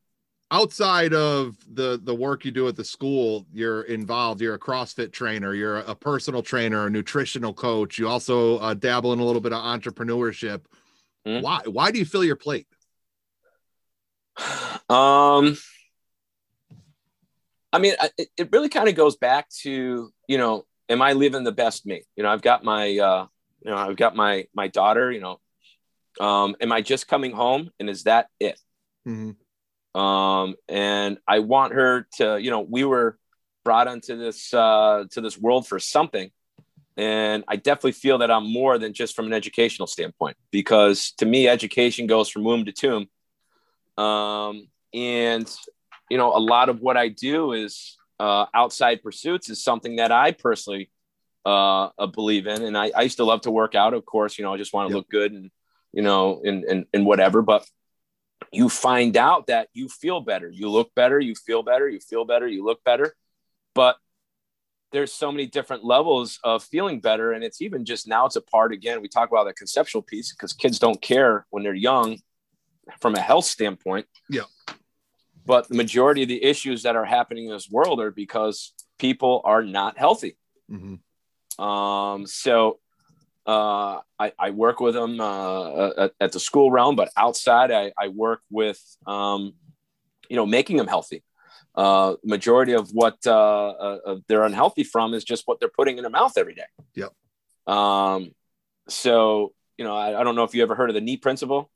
[0.51, 4.41] Outside of the the work you do at the school, you're involved.
[4.41, 5.55] You're a CrossFit trainer.
[5.55, 7.99] You're a personal trainer, a nutritional coach.
[7.99, 10.63] You also uh, dabble in a little bit of entrepreneurship.
[11.27, 11.43] Mm-hmm.
[11.43, 11.61] Why?
[11.67, 12.67] Why do you fill your plate?
[14.89, 15.57] Um,
[17.73, 21.43] I mean, it, it really kind of goes back to you know am I living
[21.43, 22.03] the best me?
[22.17, 23.27] You know, I've got my, uh,
[23.65, 25.11] you know, I've got my my daughter.
[25.11, 25.41] You know,
[26.21, 28.59] um, am I just coming home and is that it?
[29.09, 30.01] Mm-hmm.
[30.01, 33.19] Um, and I want her to, you know, we were
[33.65, 36.31] brought into this uh, to this world for something,
[36.97, 41.27] and I definitely feel that I'm more than just from an educational standpoint because to
[41.27, 43.09] me, education goes from womb to tomb.
[44.03, 45.51] Um, and
[46.11, 50.13] you know, a lot of what I do is uh, outside pursuits is something that
[50.13, 50.91] I personally
[51.45, 52.63] uh, uh, believe in.
[52.63, 54.73] And I, I used to love to work out, of course, you know, I just
[54.73, 54.99] want to yep.
[55.01, 55.51] look good and,
[55.93, 57.67] you know, and, and, and whatever, but
[58.53, 62.25] you find out that you feel better, you look better, you feel better, you feel
[62.25, 63.13] better, you look better.
[63.75, 63.97] But
[64.93, 67.33] there's so many different levels of feeling better.
[67.33, 70.33] And it's even just now it's a part again, we talk about the conceptual piece
[70.33, 72.19] because kids don't care when they're young
[73.01, 74.07] from a health standpoint.
[74.31, 74.43] Yeah.
[75.45, 79.41] But the majority of the issues that are happening in this world are because people
[79.45, 80.37] are not healthy.
[80.71, 81.63] Mm-hmm.
[81.63, 82.79] Um, so
[83.47, 87.93] uh, I, I, work with them uh, at, at, the school realm, but outside, I,
[87.99, 89.55] I work with, um,
[90.29, 91.25] you know, making them healthy.
[91.75, 96.03] uh, majority of what uh, uh, they're unhealthy from is just what they're putting in
[96.03, 96.67] their mouth every day.
[96.95, 97.13] Yep.
[97.75, 98.33] Um,
[98.89, 101.71] so you know, I, I don't know if you ever heard of the NEAT principle.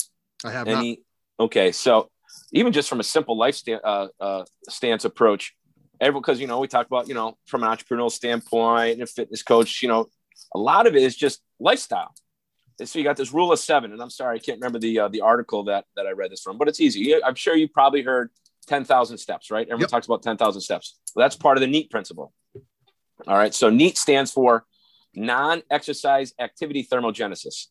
[0.45, 1.03] I have Any,
[1.39, 1.47] not.
[1.47, 2.11] Okay, so
[2.53, 5.55] even just from a simple life uh, uh, stance approach,
[6.01, 9.07] everyone because you know we talk about you know from an entrepreneurial standpoint and a
[9.07, 10.09] fitness coach, you know,
[10.55, 12.15] a lot of it is just lifestyle.
[12.79, 15.01] And so you got this rule of seven, and I'm sorry I can't remember the
[15.01, 17.23] uh, the article that that I read this from, but it's easy.
[17.23, 18.31] I'm sure you probably heard
[18.67, 19.67] 10,000 steps, right?
[19.67, 19.91] Everyone yep.
[19.91, 20.99] talks about 10,000 steps.
[21.15, 22.33] Well, that's part of the NEAT principle.
[23.27, 23.55] All right.
[23.55, 24.65] So NEAT stands for
[25.15, 27.67] non exercise activity thermogenesis.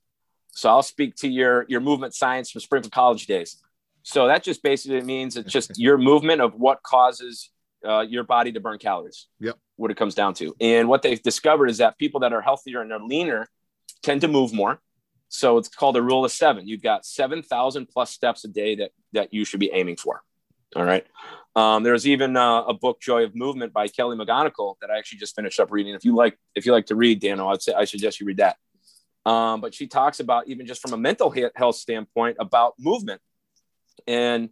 [0.51, 3.61] So I'll speak to your, your movement science from Springfield College days.
[4.05, 7.49] So that just basically means it's just your movement of what causes
[7.83, 9.27] uh, your body to burn calories.
[9.39, 9.57] Yep.
[9.77, 10.55] What it comes down to.
[10.61, 13.47] And what they've discovered is that people that are healthier and are leaner
[14.03, 14.79] tend to move more.
[15.29, 16.67] So it's called a rule of seven.
[16.67, 20.21] You've got 7,000 plus steps a day that, that you should be aiming for.
[20.75, 21.05] All right.
[21.55, 25.19] Um, there's even uh, a book, Joy of Movement, by Kelly McGonigal, that I actually
[25.19, 25.95] just finished up reading.
[25.95, 28.37] If you like, if you like to read, Dano, I'd say I suggest you read
[28.37, 28.57] that.
[29.25, 33.19] Um, but she talks about even just from a mental health standpoint about movement
[34.07, 34.49] and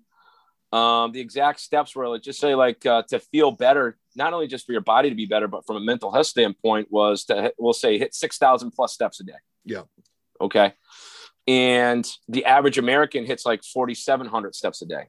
[0.72, 4.48] um, the exact steps were like just say like uh, to feel better, not only
[4.48, 7.54] just for your body to be better, but from a mental health standpoint was to
[7.58, 9.34] we'll say hit six thousand plus steps a day.
[9.66, 9.84] Yeah.
[10.42, 10.74] Okay.
[11.48, 15.06] And the average American hits like forty seven hundred steps a day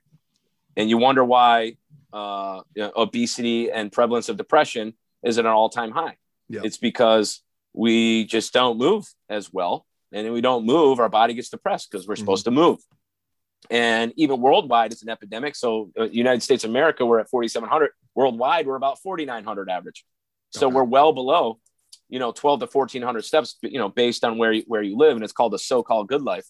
[0.76, 1.76] and you wonder why
[2.12, 4.94] uh, you know, obesity and prevalence of depression
[5.24, 6.16] is at an all-time high.
[6.48, 6.60] Yeah.
[6.64, 7.42] It's because
[7.72, 12.06] we just don't move as well, and we don't move, our body gets depressed because
[12.06, 12.20] we're mm-hmm.
[12.20, 12.78] supposed to move.
[13.70, 15.57] And even worldwide, it's an epidemic.
[15.57, 17.90] So, uh, United States of America, we're at 4,700.
[18.14, 20.05] Worldwide, we're about 4,900 average.
[20.50, 20.74] So okay.
[20.74, 21.59] we're well below,
[22.09, 25.16] you know, 12 to 1,400 steps, you know, based on where you, where you live,
[25.16, 26.46] and it's called the so-called good life.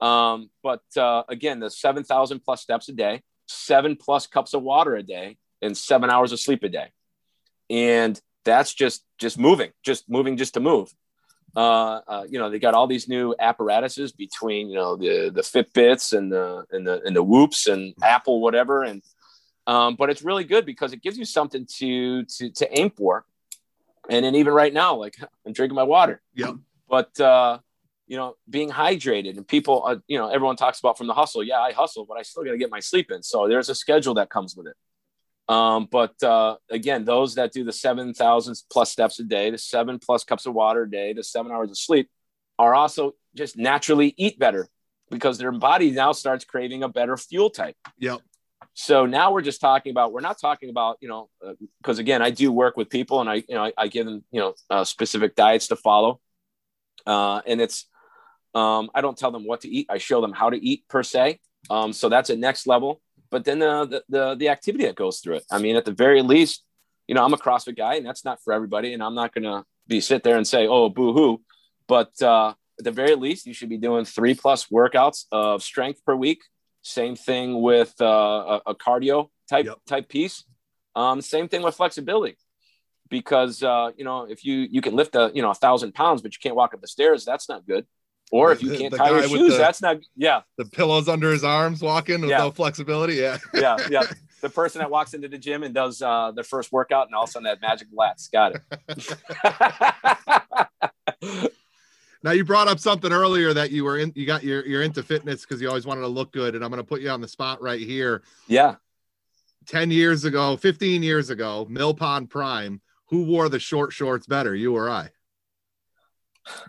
[0.00, 4.96] Um, but uh, again, the 7,000 plus steps a day, seven plus cups of water
[4.96, 6.88] a day and seven hours of sleep a day.
[7.68, 10.92] And that's just just moving, just moving just to move.
[11.56, 15.42] Uh, uh, you know, they got all these new apparatuses between you know the the
[15.42, 19.02] Fitbits and the and the and the Whoops and Apple whatever, and
[19.66, 23.24] um, but it's really good because it gives you something to to to aim for.
[24.08, 26.20] And then even right now, like I'm drinking my water.
[26.34, 26.52] Yeah.
[26.88, 27.58] But uh,
[28.06, 31.44] you know, being hydrated and people, uh, you know, everyone talks about from the hustle.
[31.44, 33.22] Yeah, I hustle, but I still got to get my sleep in.
[33.22, 34.76] So there's a schedule that comes with it.
[35.50, 39.98] Um, but uh, again, those that do the 7,000 plus steps a day, the seven
[39.98, 42.08] plus cups of water a day, the seven hours of sleep
[42.56, 44.68] are also just naturally eat better
[45.10, 47.74] because their body now starts craving a better fuel type.
[47.98, 48.20] Yep.
[48.74, 51.28] So now we're just talking about, we're not talking about, you know,
[51.82, 54.06] because uh, again, I do work with people and I, you know, I, I give
[54.06, 56.20] them, you know, uh, specific diets to follow.
[57.04, 57.86] Uh, and it's,
[58.54, 59.88] um, I don't tell them what to eat.
[59.90, 61.40] I show them how to eat per se.
[61.68, 63.00] Um, so that's a next level.
[63.30, 65.44] But then uh, the, the the activity that goes through it.
[65.50, 66.64] I mean, at the very least,
[67.06, 68.92] you know, I'm a CrossFit guy, and that's not for everybody.
[68.92, 71.40] And I'm not going to be sit there and say, "Oh, boo hoo."
[71.86, 76.04] But uh, at the very least, you should be doing three plus workouts of strength
[76.04, 76.40] per week.
[76.82, 78.04] Same thing with uh,
[78.66, 79.78] a, a, cardio type yep.
[79.86, 80.44] type piece.
[80.96, 82.36] Um, same thing with flexibility
[83.10, 86.22] because uh, you know if you you can lift a you know a thousand pounds
[86.22, 87.86] but you can't walk up the stairs that's not good
[88.30, 90.42] or if you can't tie your shoes, the, that's not yeah.
[90.56, 92.38] The pillows under his arms walking with yeah.
[92.38, 93.14] no flexibility.
[93.14, 93.38] Yeah.
[93.54, 94.02] yeah, yeah.
[94.40, 97.24] The person that walks into the gym and does uh, their first workout and all
[97.24, 98.32] of a sudden that magic lats.
[98.32, 98.54] Got
[101.20, 101.52] it.
[102.22, 105.02] now you brought up something earlier that you were in you got you're you're into
[105.02, 106.54] fitness because you always wanted to look good.
[106.54, 108.22] And I'm gonna put you on the spot right here.
[108.48, 108.76] Yeah.
[109.66, 114.54] 10 years ago, 15 years ago, Mill Pond Prime, who wore the short shorts better,
[114.54, 115.10] you or I?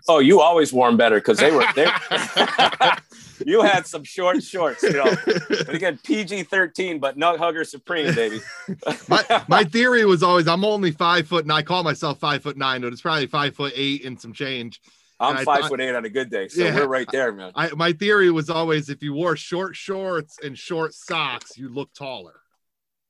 [0.08, 1.64] Oh, you always wore them better because they were.
[1.74, 1.84] They,
[3.46, 5.14] you had some short shorts, you know.
[5.24, 8.40] But again, PG thirteen, but nut hugger supreme, baby.
[9.08, 12.56] my my theory was always I'm only five foot, and I call myself five foot
[12.56, 14.80] nine, but it's probably five foot eight and some change.
[15.20, 17.52] I'm five thought, foot eight on a good day, so yeah, we're right there, man.
[17.54, 21.92] I, my theory was always if you wore short shorts and short socks, you look
[21.94, 22.41] taller.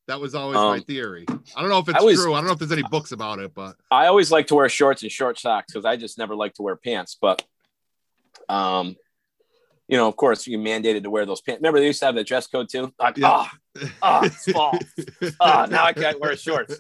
[0.08, 1.24] That was always um, my theory.
[1.28, 2.34] I don't know if it's always, true.
[2.34, 4.68] I don't know if there's any books about it, but I always like to wear
[4.68, 7.16] shorts and short socks because I just never like to wear pants.
[7.20, 7.44] But,
[8.48, 8.96] um,
[9.86, 11.60] you know, of course, you mandated to wear those pants.
[11.60, 12.92] Remember, they used to have the dress code too.
[12.98, 13.46] Like, yeah.
[13.76, 14.76] oh, oh, small.
[15.40, 16.76] oh, now I can't wear shorts.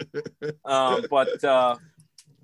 [0.64, 1.76] Um, but uh,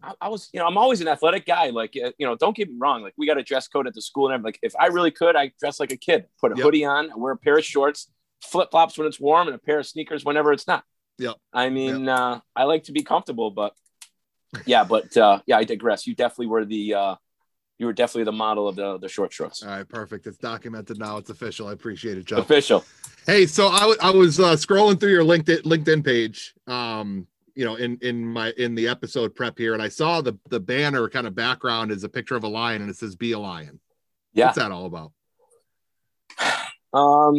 [0.01, 1.71] I, I, was, you know, I'm always an athletic guy.
[1.71, 3.03] Like, uh, you know, don't get me wrong.
[3.03, 4.47] Like, we got a dress code at the school and everything.
[4.47, 6.27] Like, if I really could, I dress like a kid.
[6.41, 6.63] Put a yep.
[6.63, 8.09] hoodie on, wear a pair of shorts
[8.43, 10.85] flip flops when it's warm and a pair of sneakers whenever it's not.
[11.19, 11.33] Yeah.
[11.53, 12.19] I mean, yep.
[12.19, 13.75] uh, I like to be comfortable, but
[14.67, 16.07] yeah, but uh, yeah, I digress.
[16.07, 17.15] You definitely were the uh,
[17.79, 19.63] you were definitely the model of the the short shorts.
[19.63, 20.27] All right, perfect.
[20.27, 21.17] It's documented now.
[21.17, 21.69] It's official.
[21.69, 22.39] I appreciate it, Joe.
[22.39, 22.85] Official.
[23.27, 27.65] Hey, so I, w- I was uh, scrolling through your LinkedIn LinkedIn page, um, you
[27.65, 31.09] know, in in my in the episode prep here, and I saw the the banner
[31.09, 33.81] kind of background is a picture of a lion, and it says "Be a Lion."
[34.33, 34.47] Yeah.
[34.47, 35.13] What's that all about?
[36.91, 37.37] Um,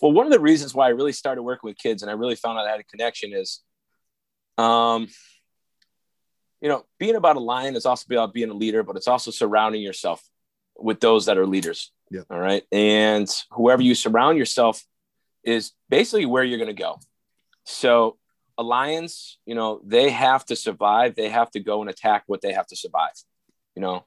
[0.00, 2.36] well, one of the reasons why I really started working with kids and I really
[2.36, 3.62] found out I had a connection is,
[4.58, 5.08] um,
[6.60, 9.30] you know, being about a lion is also about being a leader, but it's also
[9.30, 10.22] surrounding yourself
[10.76, 11.92] with those that are leaders.
[12.10, 12.22] Yeah.
[12.30, 12.62] All right.
[12.72, 14.82] And whoever you surround yourself
[15.44, 16.98] is basically where you're going to go.
[17.64, 18.18] So,
[18.58, 21.14] a lions, you know, they have to survive.
[21.14, 23.12] They have to go and attack what they have to survive.
[23.74, 24.06] You know,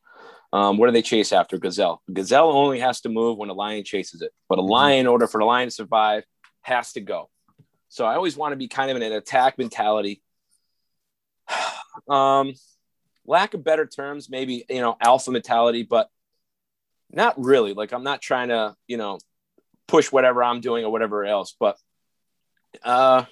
[0.54, 1.58] um, what do they chase after?
[1.58, 2.02] Gazelle.
[2.12, 4.70] Gazelle only has to move when a lion chases it, but a Mhm.
[4.70, 6.24] lion, in order for the lion to survive,
[6.62, 7.30] has to go.
[7.90, 10.22] So I always want to be kind of in an attack mentality.
[12.08, 12.54] Um,
[13.26, 16.10] lack of better terms, maybe you know, alpha mentality, but
[17.12, 17.74] not really.
[17.74, 19.20] Like I'm not trying to, you know,
[19.88, 21.78] push whatever I'm doing or whatever else, but
[22.84, 23.26] uh,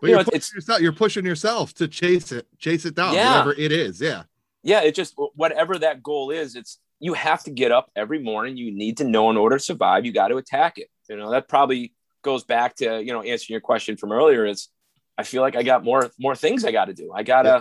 [0.00, 2.94] But You you're, know, pushing it's- yourself, you're pushing yourself to chase it, chase it
[2.94, 3.30] down, Yeah.
[3.44, 4.00] whatever it is.
[4.00, 4.24] Yeah.
[4.62, 8.56] Yeah, it just whatever that goal is, it's you have to get up every morning.
[8.56, 10.88] You need to know in order to survive, you got to attack it.
[11.08, 14.68] You know, that probably goes back to, you know, answering your question from earlier is
[15.16, 17.12] I feel like I got more more things I got to do.
[17.14, 17.60] I gotta, Yeah.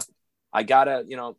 [0.52, 1.38] I gotta, you know,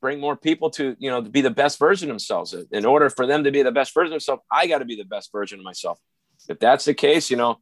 [0.00, 2.54] bring more people to, you know, to be the best version of themselves.
[2.72, 4.96] In order for them to be the best version of themselves, I got to be
[4.96, 5.98] the best version of myself.
[6.48, 7.60] If that's the case, you know,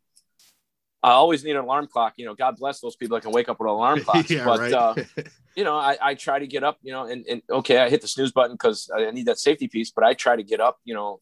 [1.03, 2.15] I always need an alarm clock.
[2.17, 4.29] You know, God bless those people that can wake up with an alarm clock.
[4.29, 4.45] yeah.
[4.45, 4.73] but right.
[4.73, 4.95] uh,
[5.57, 8.03] you know, I, I try to get up, you know, and, and okay, I hit
[8.03, 10.79] the snooze button because I need that safety piece, but I try to get up,
[10.85, 11.21] you know,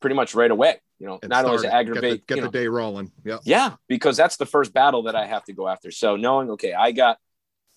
[0.00, 2.40] pretty much right away, you know, And not only start to aggravate, get the, get
[2.40, 3.10] the know, day rolling.
[3.24, 3.38] Yeah.
[3.44, 5.90] yeah, because that's the first battle that I have to go after.
[5.90, 7.18] So knowing, okay, I got,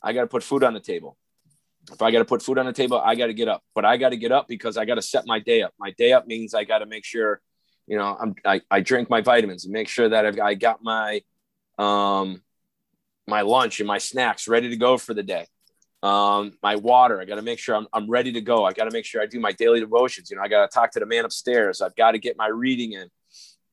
[0.01, 1.17] I got to put food on the table.
[1.91, 3.86] If I got to put food on the table, I got to get up, but
[3.86, 5.73] I got to get up because I got to set my day up.
[5.80, 7.41] My day up means I got to make sure,
[7.88, 10.84] you know, I'm, I, I drink my vitamins and make sure that I've, I got
[10.84, 11.21] my,
[11.77, 12.41] um,
[13.27, 15.47] my lunch and my snacks ready to go for the day.
[16.03, 18.65] Um, my water, I got to make sure I'm, I'm ready to go.
[18.65, 20.31] I got to make sure I do my daily devotions.
[20.31, 21.81] You know, I got to talk to the man upstairs.
[21.81, 23.10] I've got to get my reading in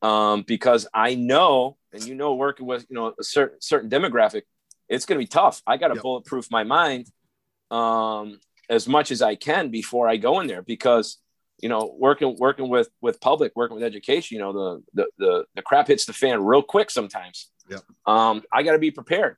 [0.07, 4.43] um, because I know, and you know, working with you know a certain certain demographic,
[4.87, 5.61] it's going to be tough.
[5.65, 6.03] I got to Yep.
[6.03, 7.07] bulletproof my mind
[7.71, 11.17] um, as much as I can before I go in there because
[11.61, 15.45] you know working working with with public, working with education, you know the the the,
[15.55, 17.51] the crap hits the fan real quick sometimes.
[17.69, 17.83] Yep.
[18.05, 19.37] Um, I got to be prepared.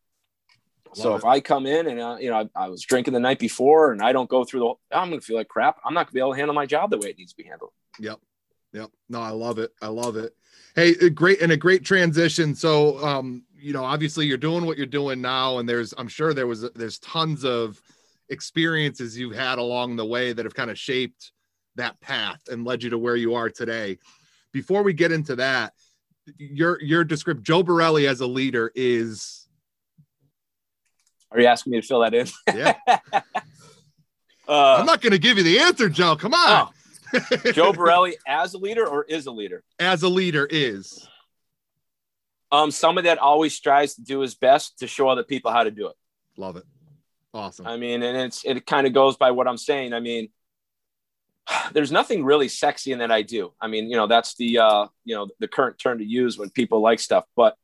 [0.94, 1.26] so Love if.
[1.26, 4.02] I come in and uh, you know I, I was drinking the night before and
[4.02, 5.78] I don't go through the, whole, I'm going to feel like crap.
[5.86, 7.38] I'm not going to be able to handle my job the way it needs to
[7.38, 7.72] be handled.
[8.00, 8.20] Yep.
[8.74, 8.90] Yep.
[9.10, 9.72] No, I love it.
[9.82, 10.34] I love it.
[10.76, 12.56] Hey, a great and a great transition.
[12.56, 16.34] So, um, you know, obviously you're doing what you're doing now, and there's, I'm sure
[16.34, 17.82] there was, there's tons of
[18.30, 21.34] experiences you've had along the way that have kind of shaped
[21.76, 23.98] that path and led you to where you are today.
[24.54, 25.74] Before we get into that,
[26.38, 29.48] your your description, Joe Borelli as a leader is,
[31.32, 32.28] Are you asking me to fill that in?
[32.54, 32.76] yeah.
[34.48, 36.18] Uh, I'm not going to give you the answer, Joe.
[36.18, 36.68] Come on.
[37.14, 39.64] oh, Joe Borelli as a leader or is a leader?
[39.80, 41.08] as a leader is.
[42.52, 45.72] Um, someone that always strives to do his best to show other people how to
[45.72, 45.96] do it.
[46.36, 46.66] Love it.
[47.34, 47.66] Awesome.
[47.66, 49.94] I mean, and it's it kind of goes by what I'm saying.
[49.94, 50.28] I mean,
[51.74, 53.54] there's nothing really sexy in that I do.
[53.60, 56.50] I mean, you know, that's the uh, you know the current term to use when
[56.50, 57.56] people like stuff, but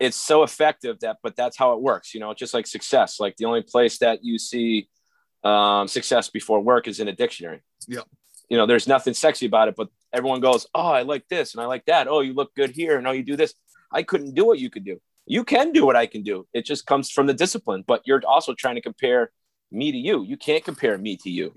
[0.00, 2.14] it's so effective that but that's how it works.
[2.14, 3.20] You know, just like success.
[3.20, 4.88] Like the only place that you see
[5.44, 7.60] um, success before work is in a dictionary.
[7.86, 8.02] Yeah.
[8.48, 11.62] You know, there's nothing sexy about it, but everyone goes, "Oh, I like this and
[11.62, 12.08] I like that.
[12.08, 13.54] Oh, you look good here, and oh, you do this."
[13.94, 15.00] I couldn't do what you could do.
[15.26, 16.46] You can do what I can do.
[16.52, 17.84] It just comes from the discipline.
[17.86, 19.30] But you're also trying to compare
[19.70, 20.24] me to you.
[20.24, 21.52] You can't compare me to you.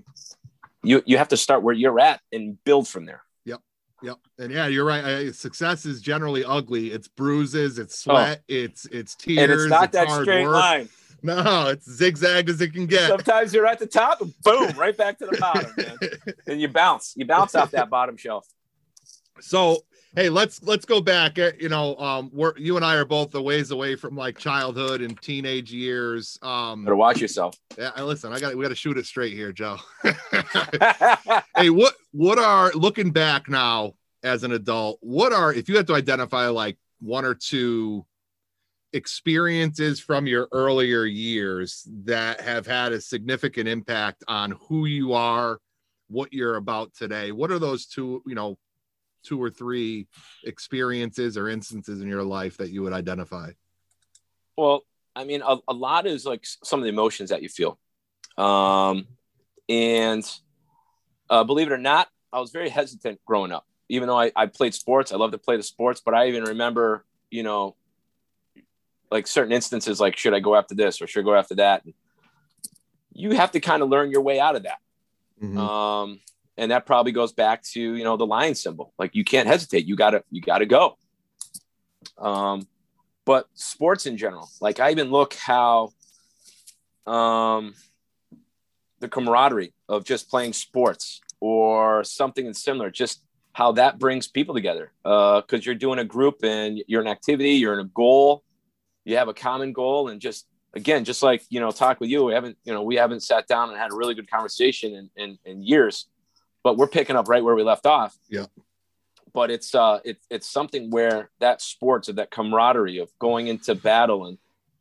[0.86, 3.22] You you have to start where you're at and build from there.
[3.44, 3.60] Yep.
[4.02, 4.16] Yep.
[4.38, 5.04] And yeah, you're right.
[5.04, 6.92] I, success is generally ugly.
[6.92, 8.12] It's bruises, it's oh.
[8.12, 9.38] sweat, it's it's tears.
[9.38, 9.42] Oh.
[9.42, 10.54] and it's not that straight work.
[10.54, 10.88] line.
[11.22, 13.08] No, it's zigzagged as it can get.
[13.08, 16.34] Sometimes you're at the top and boom, right back to the bottom, man.
[16.46, 17.14] And you bounce.
[17.16, 18.46] You bounce off that bottom shelf.
[19.40, 19.78] so
[20.16, 21.38] hey, let's let's go back.
[21.38, 24.36] Uh, You know, um, we're you and I are both a ways away from like
[24.38, 26.36] childhood and teenage years.
[26.42, 27.56] Um, Better watch yourself.
[27.78, 29.76] yeah, listen, I got we got to shoot it straight here, Joe.
[31.56, 33.92] hey, what what are looking back now
[34.24, 34.98] as an adult?
[35.02, 38.04] What are if you had to identify like one or two
[38.92, 45.58] experiences from your earlier years that have had a significant impact on who you are,
[46.08, 47.30] what you're about today?
[47.30, 48.56] What are those two, you know,
[49.26, 50.06] two or three
[50.44, 53.50] experiences or instances in your life that you would identify?
[54.56, 54.82] Well,
[55.14, 57.78] I mean, a, a lot is like some of the emotions that you feel.
[58.38, 59.06] Um,
[59.68, 60.24] and
[61.28, 63.66] uh, believe it or not, I was very hesitant growing up.
[63.88, 66.44] Even though I, I played sports, I love to play the sports, but I even
[66.44, 67.76] remember, you know,
[69.10, 71.84] like certain instances, like should I go after this or should I go after that?
[71.84, 71.94] And
[73.12, 74.78] you have to kind of learn your way out of that.
[75.42, 75.58] Mm-hmm.
[75.58, 76.20] Um,
[76.58, 78.92] and that probably goes back to you know the lion symbol.
[78.98, 79.86] Like you can't hesitate.
[79.86, 80.96] You gotta you gotta go.
[82.18, 82.66] Um,
[83.24, 85.92] but sports in general, like I even look how
[87.06, 87.74] um,
[89.00, 94.92] the camaraderie of just playing sports or something similar, just how that brings people together.
[95.02, 98.42] Because uh, you're doing a group and you're an activity, you're in a goal,
[99.04, 102.24] you have a common goal, and just again, just like you know, talk with you,
[102.24, 105.10] we haven't you know we haven't sat down and had a really good conversation in,
[105.16, 106.06] in, in years,
[106.66, 108.18] but we're picking up right where we left off.
[108.28, 108.46] Yeah.
[109.32, 113.76] But it's uh it's it's something where that sports of that camaraderie of going into
[113.76, 114.36] battle and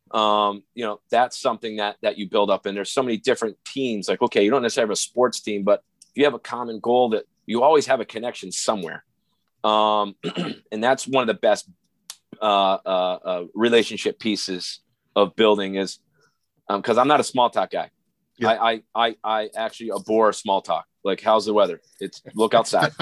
[0.10, 2.66] um, you know, that's something that that you build up.
[2.66, 4.10] And there's so many different teams.
[4.10, 6.80] Like, okay, you don't necessarily have a sports team, but if you have a common
[6.80, 9.04] goal, that you always have a connection somewhere.
[9.64, 10.16] Um,
[10.72, 11.70] and that's one of the best
[12.42, 14.80] uh, uh, uh, relationship pieces
[15.16, 16.00] of building is
[16.68, 17.92] because um, I'm not a small talk guy.
[18.38, 18.50] Yeah.
[18.50, 20.86] I, I I I actually abhor small talk.
[21.06, 21.80] Like, how's the weather?
[22.02, 22.92] It's look outside.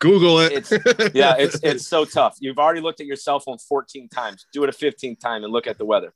[0.00, 0.52] Google it.
[0.52, 0.72] it's,
[1.14, 2.36] yeah, it's it's so tough.
[2.40, 4.46] You've already looked at your cell phone 14 times.
[4.52, 6.12] Do it a 15th time and look at the weather.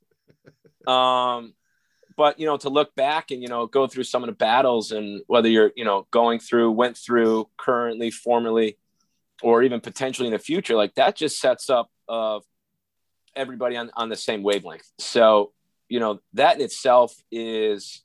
[0.86, 1.54] Um,
[2.16, 4.92] but you know, to look back and you know go through some of the battles
[4.92, 8.78] and whether you're you know going through, went through, currently, formerly,
[9.42, 12.44] or even potentially in the future, like that just sets up of uh,
[13.36, 14.90] everybody on on the same wavelength.
[14.98, 15.52] So
[15.88, 18.02] you know that in itself is,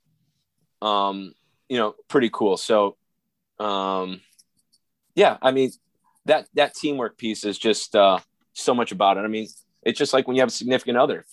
[0.82, 1.34] um,
[1.70, 2.58] you know, pretty cool.
[2.58, 2.98] So,
[3.60, 4.22] um
[5.18, 5.72] yeah, I mean,
[6.26, 8.20] that that teamwork piece is just uh,
[8.54, 9.22] so much about it.
[9.22, 9.48] I mean,
[9.82, 11.26] it's just like when you have a significant other,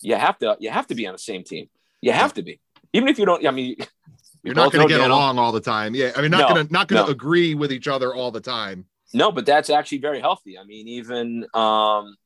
[0.00, 1.68] you have to you have to be on the same team.
[2.00, 2.60] You have to be,
[2.92, 3.46] even if you don't.
[3.46, 3.76] I mean,
[4.42, 5.94] you're not going to get along all the time.
[5.94, 7.12] Yeah, I mean, not no, going to not going to no.
[7.12, 8.86] agree with each other all the time.
[9.14, 10.58] No, but that's actually very healthy.
[10.58, 12.16] I mean, even um,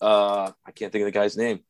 [0.00, 1.60] uh, I can't think of the guy's name.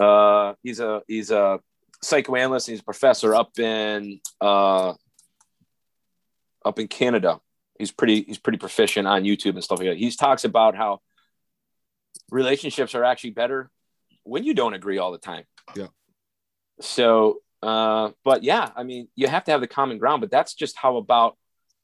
[0.00, 1.60] Uh, he's a he's a
[2.02, 2.66] psychoanalyst.
[2.66, 4.94] He's a professor up in uh,
[6.64, 7.40] up in Canada.
[7.78, 9.96] He's pretty he's pretty proficient on YouTube and stuff like that.
[9.96, 11.00] He talks about how
[12.30, 13.70] relationships are actually better
[14.24, 15.44] when you don't agree all the time.
[15.76, 15.86] Yeah.
[16.80, 20.54] So, uh, but yeah, I mean, you have to have the common ground, but that's
[20.54, 21.36] just how about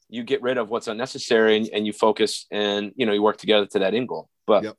[0.09, 3.37] you get rid of what's unnecessary and, and you focus and you know you work
[3.37, 4.29] together to that end goal.
[4.45, 4.77] But yep.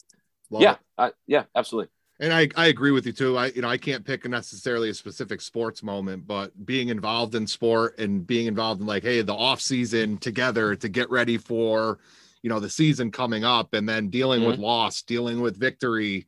[0.51, 3.37] yeah, I, yeah, absolutely and I, I agree with you too.
[3.37, 7.47] I you know I can't pick necessarily a specific sports moment, but being involved in
[7.47, 11.99] sport and being involved in like hey the off season together to get ready for
[12.43, 14.51] you know the season coming up, and then dealing mm-hmm.
[14.51, 16.27] with loss, dealing with victory,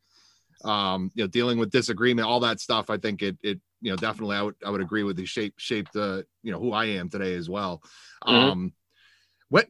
[0.64, 2.90] um, you know dealing with disagreement, all that stuff.
[2.90, 5.54] I think it it you know definitely I would I would agree with the shape
[5.56, 7.82] shaped the you know who I am today as well.
[8.26, 8.34] Mm-hmm.
[8.34, 8.72] Um,
[9.48, 9.68] what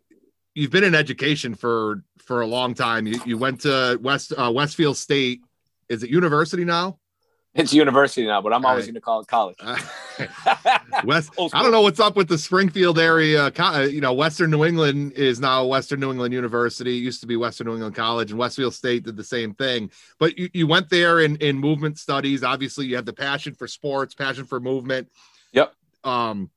[0.55, 3.07] you've been in education for for a long time.
[3.07, 5.43] You you went to West uh, Westfield State
[5.89, 6.99] is it university now?
[7.55, 8.93] It's university now, but I'm always right.
[8.93, 9.57] going to call it college.
[11.05, 13.47] West, I don't know what's up with the Springfield area.
[13.47, 16.99] Uh, you know, Western New England is now Western New England University.
[16.99, 19.91] It used to be Western New England College, and Westfield State did the same thing.
[20.21, 22.45] But you, you went there in, in movement studies.
[22.45, 25.11] Obviously, you have the passion for sports, passion for movement.
[25.53, 25.75] Yep.
[26.05, 26.51] Um,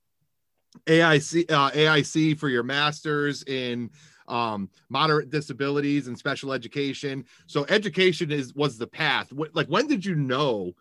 [0.85, 3.89] AIC, uh, AIC for your master's in
[4.27, 7.25] um, moderate disabilities and special education.
[7.47, 9.31] So education is was the path.
[9.53, 10.73] Like when did you know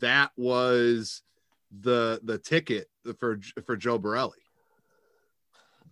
[0.00, 1.22] that was
[1.80, 4.38] the the ticket for for Joe Borelli?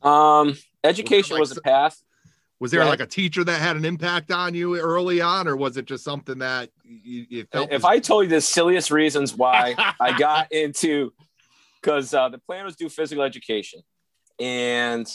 [0.03, 2.03] Um, education was, like, was the path.
[2.61, 5.77] Was there like a teacher that had an impact on you early on, or was
[5.77, 7.71] it just something that you, you felt?
[7.71, 11.13] If was- I told you the silliest reasons why I got into,
[11.81, 13.83] because uh, the plan was do physical education,
[14.41, 15.07] and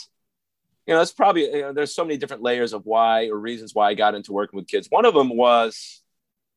[0.85, 3.73] you know, that's probably, you know, there's so many different layers of why or reasons
[3.73, 4.87] why I got into working with kids.
[4.89, 6.01] One of them was,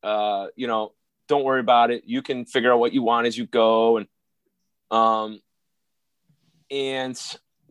[0.03, 0.93] uh, you know,
[1.27, 2.03] don't worry about it.
[2.05, 3.97] You can figure out what you want as you go.
[3.97, 4.07] And,
[4.91, 5.39] um,
[6.69, 7.19] and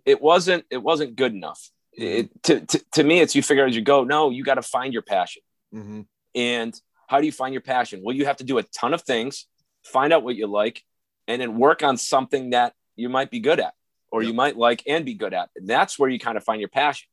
[0.05, 1.71] it wasn't, it wasn't good enough.
[1.93, 4.05] It, to, to, to me, it's you figure out as you go.
[4.05, 5.43] No, you got to find your passion.
[5.75, 6.03] Mm-hmm.
[6.35, 8.01] And how do you find your passion?
[8.03, 9.47] Well, you have to do a ton of things,
[9.85, 10.83] find out what you like,
[11.29, 13.75] and then work on something that you might be good at
[14.17, 15.51] or you might like and be good at.
[15.57, 17.07] And that's where you kind of find your passion.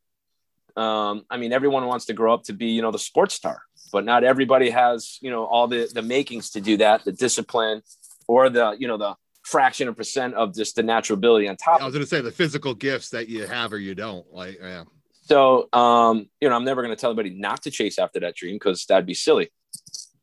[0.78, 3.62] Um, I mean, everyone wants to grow up to be, you know, the sports star,
[3.92, 7.82] but not everybody has, you know, all the the makings to do that, the discipline,
[8.28, 11.82] or the, you know, the fraction of percent of just the natural ability on top.
[11.82, 14.26] I was going to say the physical gifts that you have or you don't.
[14.34, 14.86] Like, yeah.
[15.26, 18.36] So, um, you know, I'm never going to tell anybody not to chase after that
[18.36, 19.52] dream because that'd be silly.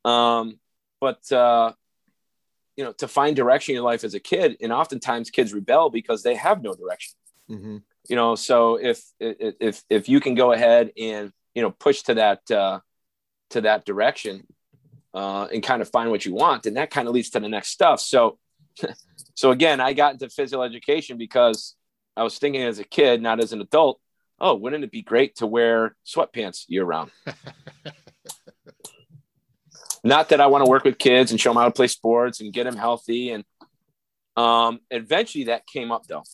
[0.05, 0.59] Um,
[1.01, 1.72] but uh,
[2.81, 4.57] you know, to find direction in your life as a kid.
[4.62, 7.12] And oftentimes kids rebel because they have no direction.
[7.51, 7.76] Mm-hmm.
[8.09, 12.14] You know, so if if if you can go ahead and you know push to
[12.14, 12.81] that uh,
[13.51, 14.47] to that direction
[15.12, 17.51] uh, and kind of find what you want, then that kind of leads to the
[17.51, 18.01] next stuff.
[18.01, 18.39] So,
[19.35, 21.76] so again, I got into physical education because
[22.16, 24.01] I was thinking as a kid, not as an adult.
[24.39, 27.11] Oh, wouldn't it be great to wear sweatpants year round?
[30.03, 32.40] not that I want to work with kids and show them how to play sports
[32.40, 33.30] and get them healthy.
[33.30, 33.44] And
[34.36, 36.24] um, eventually that came up though.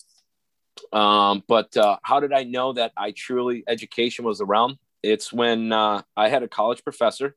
[0.97, 4.79] Um, but uh, how did I know that I truly education was around?
[5.03, 7.37] It's when uh, I had a college professor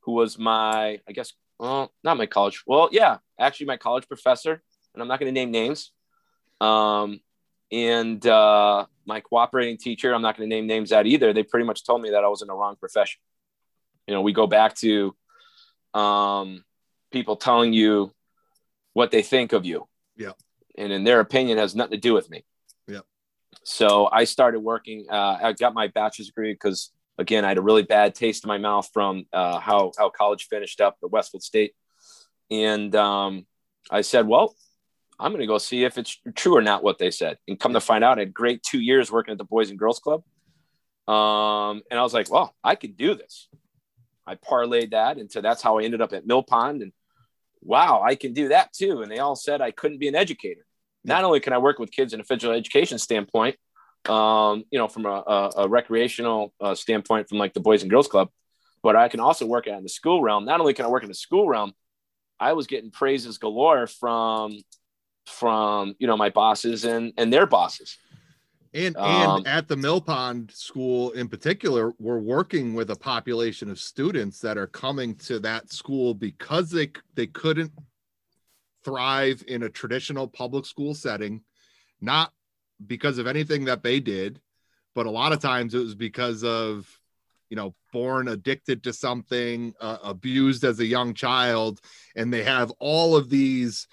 [0.00, 2.62] who was my, I guess, well, not my college.
[2.66, 4.62] Well, yeah, actually my college professor,
[4.94, 5.92] and I'm not going to name names.
[6.60, 7.20] Um,
[7.70, 11.32] and uh, my cooperating teacher, I'm not going to name names that either.
[11.32, 13.20] They pretty much told me that I was in the wrong profession.
[14.06, 15.14] You know, we go back to
[15.94, 16.64] um,
[17.12, 18.12] people telling you
[18.92, 19.88] what they think of you.
[20.16, 20.32] Yeah.
[20.76, 22.44] And in their opinion has nothing to do with me.
[22.86, 23.00] Yeah.
[23.64, 25.06] So I started working.
[25.10, 28.48] Uh, I got my bachelor's degree because again, I had a really bad taste in
[28.48, 31.74] my mouth from uh, how how college finished up at Westfield State,
[32.50, 33.46] and um,
[33.90, 34.56] I said, "Well,
[35.18, 37.74] I'm going to go see if it's true or not what they said." And come
[37.74, 40.24] to find out, I had great two years working at the Boys and Girls Club,
[41.06, 43.48] um, and I was like, "Well, I could do this."
[44.30, 46.92] I parlayed that into that's how I ended up at Mill Pond, and
[47.60, 49.02] wow, I can do that too.
[49.02, 50.64] And they all said I couldn't be an educator.
[51.04, 53.56] Not only can I work with kids in a physical education standpoint,
[54.08, 57.90] um, you know, from a, a, a recreational uh, standpoint from like the Boys and
[57.90, 58.28] Girls Club,
[58.82, 60.44] but I can also work out in the school realm.
[60.44, 61.72] Not only can I work in the school realm,
[62.38, 64.52] I was getting praises galore from
[65.26, 67.98] from you know my bosses and and their bosses.
[68.72, 73.68] And um, and at the Mill Pond School in particular, we're working with a population
[73.68, 77.72] of students that are coming to that school because they they couldn't
[78.84, 81.42] thrive in a traditional public school setting,
[82.00, 82.32] not
[82.86, 84.40] because of anything that they did,
[84.94, 86.88] but a lot of times it was because of,
[87.50, 91.80] you know, born addicted to something, uh, abused as a young child,
[92.16, 93.86] and they have all of these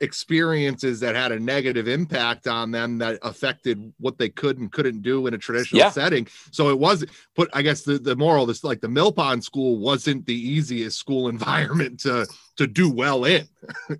[0.00, 5.02] experiences that had a negative impact on them that affected what they could and couldn't
[5.02, 5.90] do in a traditional yeah.
[5.90, 6.26] setting.
[6.50, 9.78] So it was put, I guess the, the moral is like the Mill Pond school
[9.78, 12.26] wasn't the easiest school environment to
[12.56, 13.48] to do well in.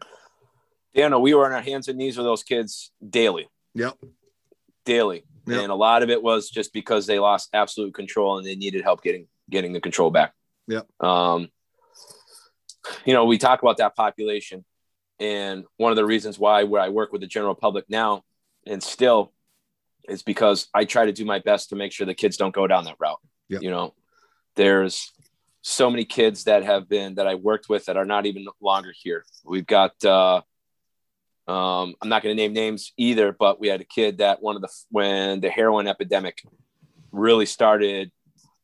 [0.92, 3.48] yeah, no, we were on our hands and knees with those kids daily.
[3.74, 3.96] Yep
[4.84, 5.24] daily.
[5.46, 5.60] Yep.
[5.60, 8.82] And a lot of it was just because they lost absolute control and they needed
[8.82, 10.32] help getting getting the control back.
[10.66, 10.80] Yeah.
[11.00, 11.48] Um,
[13.04, 14.64] you know, we talk about that population,
[15.20, 18.22] and one of the reasons why where I work with the general public now
[18.66, 19.32] and still
[20.08, 22.66] is because I try to do my best to make sure the kids don't go
[22.66, 23.20] down that route.
[23.48, 23.62] Yep.
[23.62, 23.94] You know,
[24.56, 25.12] there's
[25.62, 28.92] so many kids that have been that I worked with that are not even longer
[28.94, 29.24] here.
[29.44, 30.42] We've got uh,
[31.46, 34.56] um, I'm not going to name names either, but we had a kid that one
[34.56, 36.42] of the when the heroin epidemic
[37.12, 38.10] really started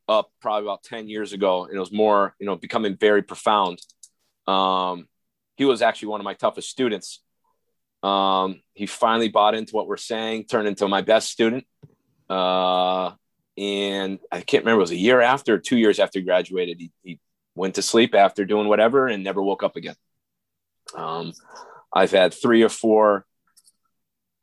[0.09, 3.81] up probably about 10 years ago and it was more you know becoming very profound
[4.49, 5.07] um,
[5.61, 7.21] he was actually one of my toughest students
[8.03, 11.65] um, he finally bought into what we're saying turned into my best student
[12.29, 13.13] uh,
[13.57, 16.91] and i can't remember it was a year after two years after he graduated he,
[17.03, 17.21] he
[17.55, 19.97] went to sleep after doing whatever and never woke up again
[20.95, 21.33] um,
[21.93, 23.27] I've had three or four,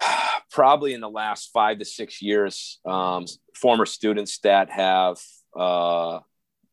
[0.52, 5.18] probably in the last five to six years, um, former students that have
[5.58, 6.20] uh,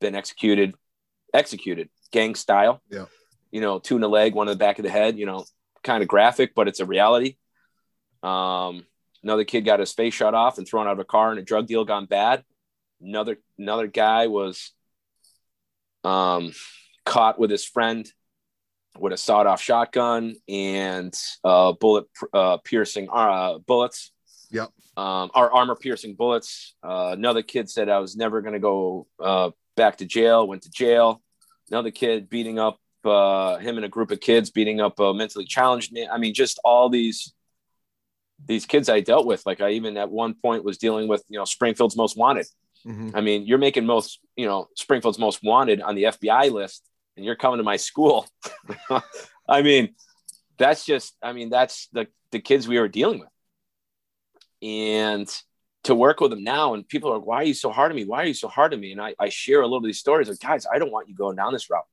[0.01, 0.75] been executed,
[1.33, 2.83] executed gang style.
[2.91, 3.07] Yeah.
[3.55, 5.17] You know, two in the leg, one in the back of the head.
[5.17, 5.45] You know,
[5.85, 7.37] kind of graphic, but it's a reality.
[8.23, 8.85] Um,
[9.23, 11.43] another kid got his face shot off and thrown out of a car, and a
[11.43, 12.43] drug deal gone bad.
[13.01, 14.73] Another another guy was
[16.03, 16.53] um,
[17.07, 18.11] caught with his friend
[18.99, 24.13] with a sawed off shotgun and uh, bullet uh, piercing uh, bullets.
[24.51, 24.71] Yep.
[24.97, 26.75] Um, our armor piercing bullets.
[26.83, 30.63] Uh, another kid said I was never going to go uh, back to jail, went
[30.63, 31.21] to jail.
[31.71, 35.45] Another kid beating up uh, him and a group of kids beating up a mentally
[35.45, 36.09] challenged man.
[36.11, 37.33] I mean, just all these
[38.47, 39.45] these kids I dealt with.
[39.47, 42.47] Like I even at one point was dealing with, you know, Springfield's most wanted.
[42.87, 43.11] Mm-hmm.
[43.15, 46.85] I mean, you're making most, you know, Springfield's most wanted on the FBI list
[47.17, 48.27] and you're coming to my school.
[49.49, 49.95] I mean,
[50.59, 53.29] that's just, I mean, that's the, the kids we were dealing with.
[54.63, 55.29] And
[55.85, 57.97] to work with them now, and people are like, why are you so hard on
[57.97, 58.05] me?
[58.05, 58.93] Why are you so hard on me?
[58.93, 61.15] And I, I share a little of these stories like, guys, I don't want you
[61.15, 61.85] going down this route.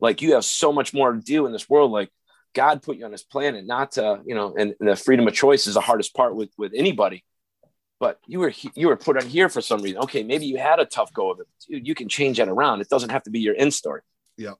[0.00, 1.90] Like you have so much more to do in this world.
[1.90, 2.10] Like
[2.54, 5.34] God put you on this planet, not to, you know, and, and the freedom of
[5.34, 7.24] choice is the hardest part with, with anybody
[8.00, 9.98] but you were you were put on here for some reason.
[9.98, 11.46] Okay, maybe you had a tough go of it.
[11.68, 12.80] Dude, you can change that around.
[12.80, 14.00] It doesn't have to be your end story.
[14.36, 14.54] Yeah.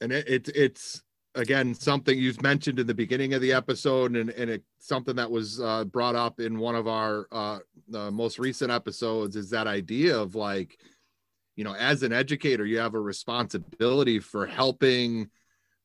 [0.00, 1.02] And it, it it's
[1.34, 5.30] again something you've mentioned in the beginning of the episode and, and it, something that
[5.30, 7.58] was uh, brought up in one of our uh,
[8.10, 10.78] most recent episodes is that idea of like
[11.56, 15.28] you know as an educator you have a responsibility for helping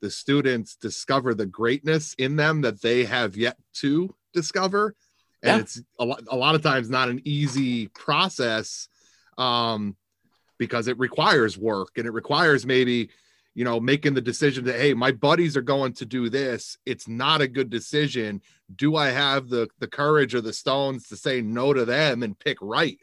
[0.01, 4.95] the students discover the greatness in them that they have yet to discover.
[5.43, 5.61] And yeah.
[5.61, 8.87] it's a lot, a lot of times not an easy process
[9.37, 9.95] um,
[10.57, 13.09] because it requires work and it requires maybe
[13.53, 16.77] you know making the decision that hey my buddies are going to do this.
[16.85, 18.41] It's not a good decision.
[18.75, 22.37] Do i have the the courage or the stones to say no to them and
[22.37, 22.99] pick right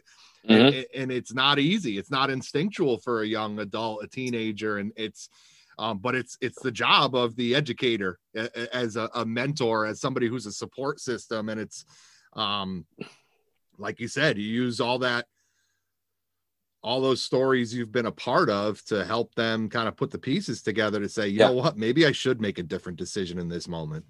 [0.49, 0.76] mm-hmm.
[0.76, 4.92] and, and, it's not easy it's not instinctual for a young adult a teenager and
[4.97, 5.28] it's
[5.78, 8.18] um, but it's it's the job of the educator
[8.72, 11.84] as a, a mentor as somebody who's a support system and it's
[12.34, 12.84] um
[13.78, 15.26] like you said you use all that
[16.84, 20.18] all those stories you've been a part of to help them kind of put the
[20.18, 21.47] pieces together to say, you yeah.
[21.47, 24.05] know what, maybe I should make a different decision in this moment.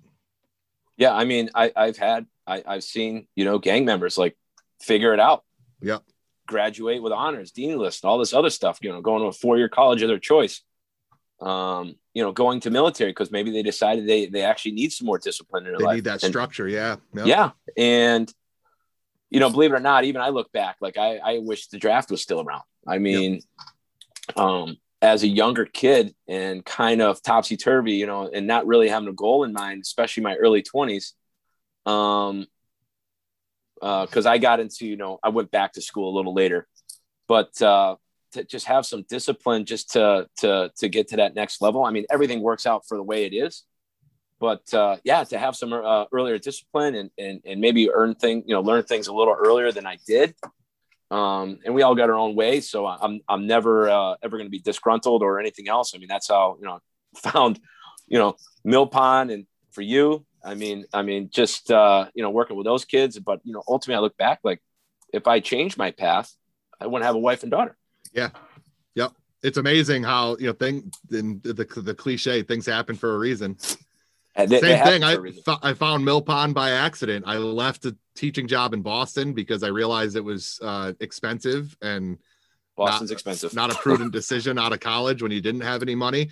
[0.97, 4.37] Yeah, I mean, I, I've had, I, I've seen, you know, gang members like
[4.81, 5.45] figure it out.
[5.81, 5.99] Yeah.
[6.47, 8.79] Graduate with honors, dean list, all this other stuff.
[8.83, 10.63] You know, going to a four-year college of their choice.
[11.41, 15.07] Um, you know, going to military because maybe they decided they they actually need some
[15.07, 15.95] more discipline in their they life.
[15.97, 16.69] need that and, structure.
[16.69, 16.97] Yeah.
[17.15, 17.27] Yep.
[17.27, 18.33] Yeah, and
[19.31, 21.79] you know, believe it or not, even I look back, like I, I wish the
[21.79, 22.63] draft was still around.
[22.87, 23.41] I mean,
[24.29, 24.39] yep.
[24.39, 28.89] um, as a younger kid and kind of topsy turvy, you know, and not really
[28.89, 31.15] having a goal in mind, especially my early 20s.
[31.85, 32.47] Um,
[33.81, 36.67] because uh, I got into, you know, I went back to school a little later,
[37.29, 37.97] but uh,
[38.33, 41.85] to just have some discipline just to to to get to that next level.
[41.85, 43.65] I mean, everything works out for the way it is,
[44.39, 48.45] but uh, yeah, to have some uh, earlier discipline and, and and maybe earn thing,
[48.47, 50.35] you know, learn things a little earlier than I did.
[51.11, 54.47] Um, and we all got our own way, so I'm I'm never uh, ever going
[54.47, 55.95] to be disgruntled or anything else.
[55.95, 56.81] I mean, that's how you know
[57.17, 57.61] found
[58.07, 60.27] you know Mill Pond and for you.
[60.45, 63.19] I mean, I mean, just uh, you know, working with those kids.
[63.19, 64.61] But you know, ultimately, I look back like
[65.13, 66.33] if I changed my path,
[66.81, 67.77] I wouldn't have a wife and daughter.
[68.13, 68.31] Yeah.
[68.95, 69.13] Yep.
[69.43, 73.57] It's amazing how you know thing in the the cliche things happen for a reason.
[74.37, 75.05] They, Same they thing.
[75.05, 75.17] I,
[75.63, 77.25] I found Mill Pond by accident.
[77.27, 82.19] I left a teaching job in Boston because I realized it was uh, expensive and
[82.77, 83.55] Boston's not, expensive.
[83.55, 86.31] Not a prudent decision out of college when you didn't have any money.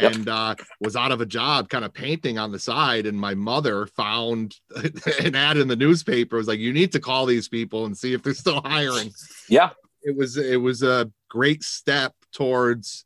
[0.00, 0.14] Yep.
[0.14, 3.06] And uh, was out of a job, kind of painting on the side.
[3.06, 4.56] And my mother found
[5.20, 6.36] an ad in the newspaper.
[6.36, 9.12] It was like, "You need to call these people and see if they're still hiring."
[9.48, 9.70] Yeah,
[10.02, 10.36] it was.
[10.36, 13.04] It was a great step towards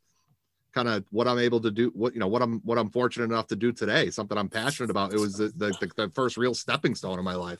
[0.73, 3.25] kind of what I'm able to do, what you know, what I'm what I'm fortunate
[3.25, 5.13] enough to do today, something I'm passionate about.
[5.13, 7.59] It was the the, the first real stepping stone in my life.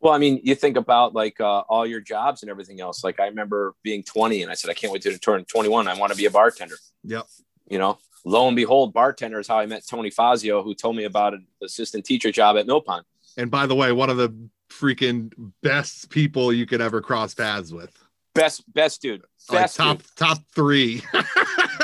[0.00, 3.04] Well, I mean, you think about like uh, all your jobs and everything else.
[3.04, 5.88] Like I remember being 20 and I said, I can't wait to turn 21.
[5.88, 6.76] I want to be a bartender.
[7.04, 7.26] Yep.
[7.68, 11.04] You know, lo and behold, bartender is how I met Tony Fazio, who told me
[11.04, 13.04] about an assistant teacher job at Mill Pond.
[13.36, 14.34] And by the way, one of the
[14.70, 17.96] freaking best people you could ever cross paths with.
[18.34, 19.22] Best, best dude.
[19.50, 20.16] Best like top, dude.
[20.16, 21.02] top three.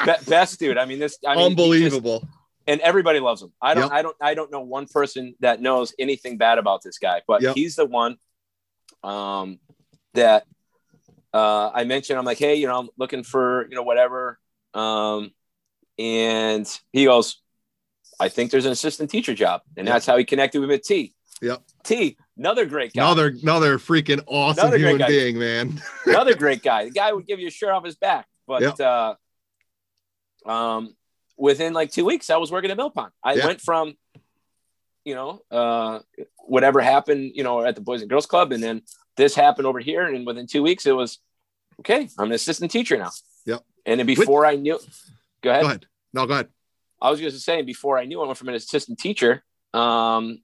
[0.04, 0.78] Be- best dude.
[0.78, 2.20] I mean, this I mean, unbelievable.
[2.20, 2.32] Just,
[2.68, 3.52] and everybody loves him.
[3.60, 3.92] I don't, yep.
[3.92, 7.42] I don't, I don't know one person that knows anything bad about this guy, but
[7.42, 7.54] yep.
[7.54, 8.16] he's the one
[9.02, 9.58] um,
[10.14, 10.44] that
[11.32, 12.18] uh, I mentioned.
[12.18, 14.38] I'm like, hey, you know, I'm looking for, you know, whatever.
[14.74, 15.32] Um,
[15.98, 17.40] and he goes,
[18.18, 20.82] I think there's an assistant teacher job, and that's how he connected with.
[20.82, 21.14] T.
[21.42, 21.62] Yep.
[21.84, 22.16] T.
[22.38, 23.02] Another great guy.
[23.02, 25.80] Another another freaking awesome another human being, man.
[26.06, 26.84] another great guy.
[26.84, 28.80] The guy would give you a shirt off his back, but yep.
[28.80, 29.14] uh,
[30.46, 30.94] um,
[31.36, 33.12] within like two weeks, I was working at Mill Pond.
[33.22, 33.46] I yeah.
[33.46, 33.94] went from,
[35.04, 36.00] you know, uh,
[36.38, 38.82] whatever happened, you know, at the Boys and Girls Club, and then
[39.16, 41.18] this happened over here, and within two weeks, it was
[41.80, 42.08] okay.
[42.18, 43.10] I'm an assistant teacher now.
[43.44, 43.62] Yep.
[43.84, 44.78] And then before With- I knew,
[45.42, 45.62] go ahead.
[45.62, 45.86] Go ahead.
[46.12, 46.48] No, go ahead.
[47.00, 49.44] I was just saying before I knew I went from an assistant teacher.
[49.74, 50.42] Um,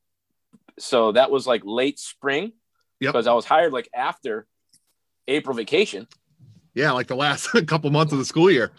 [0.78, 2.52] so that was like late spring.
[3.00, 3.12] Yep.
[3.12, 4.46] Because I was hired like after
[5.26, 6.06] April vacation.
[6.74, 8.72] Yeah, like the last couple months of the school year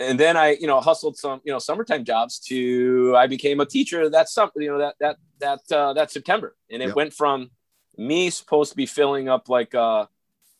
[0.00, 3.66] and then I, you know, hustled some, you know, summertime jobs to I became a
[3.66, 6.96] teacher that summer, you know, that that that uh, that September, and it yep.
[6.96, 7.50] went from
[7.96, 10.06] me supposed to be filling up like uh,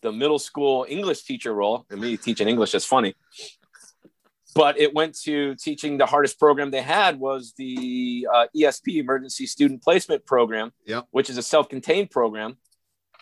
[0.03, 3.15] the middle school English teacher role, and me teaching English is funny,
[4.55, 9.47] but it went to teaching the hardest program they had was the uh, ESP Emergency
[9.47, 11.07] Student Placement Program, yep.
[11.11, 12.57] which is a self-contained program,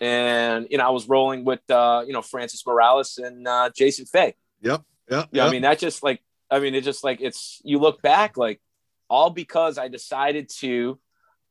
[0.00, 4.06] and you know I was rolling with uh, you know Francis Morales and uh, Jason
[4.06, 4.34] Fay.
[4.62, 4.82] Yep.
[5.10, 5.46] Yeah, yeah.
[5.46, 8.60] I mean, that just like, I mean, it just like it's you look back like
[9.08, 10.98] all because I decided to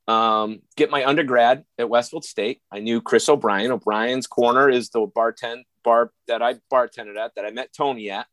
[0.08, 2.62] um, get my undergrad at Westfield State.
[2.72, 3.72] I knew Chris O'Brien.
[3.72, 8.28] O'Brien's Corner is the bartend bar that I bartended at that I met Tony at.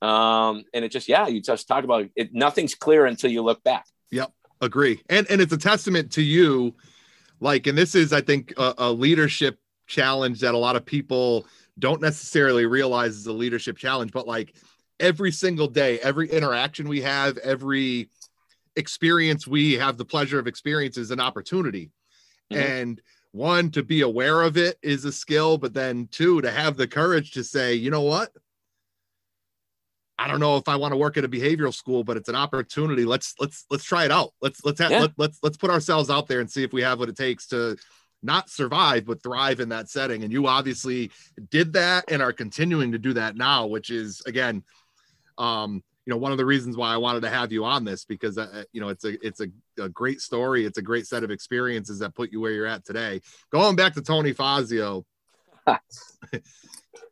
[0.00, 2.32] Um, and it just, yeah, you just talk about it.
[2.32, 3.86] Nothing's clear until you look back.
[4.10, 4.32] Yep.
[4.60, 5.02] Agree.
[5.08, 6.74] And, and it's a testament to you.
[7.40, 11.46] Like, and this is, I think, a, a leadership challenge that a lot of people
[11.78, 14.56] don't necessarily realize is a leadership challenge, but like
[15.00, 18.10] every single day, every interaction we have, every
[18.76, 21.90] experience we have the pleasure of experience is an opportunity.
[22.52, 22.62] Mm-hmm.
[22.62, 26.76] And one, to be aware of it is a skill, but then two, to have
[26.76, 28.30] the courage to say, you know what?
[30.18, 32.34] I don't know if I want to work at a behavioral school, but it's an
[32.34, 33.04] opportunity.
[33.04, 34.32] Let's let's let's try it out.
[34.42, 35.00] Let's let's have, yeah.
[35.02, 37.46] let, let's let's put ourselves out there and see if we have what it takes
[37.48, 37.76] to
[38.20, 40.24] not survive but thrive in that setting.
[40.24, 41.12] And you obviously
[41.50, 44.64] did that and are continuing to do that now, which is again,
[45.38, 48.04] um, you know, one of the reasons why I wanted to have you on this
[48.04, 49.46] because uh, you know it's a it's a,
[49.80, 50.64] a great story.
[50.64, 53.20] It's a great set of experiences that put you where you're at today.
[53.52, 55.04] Going back to Tony Fazio.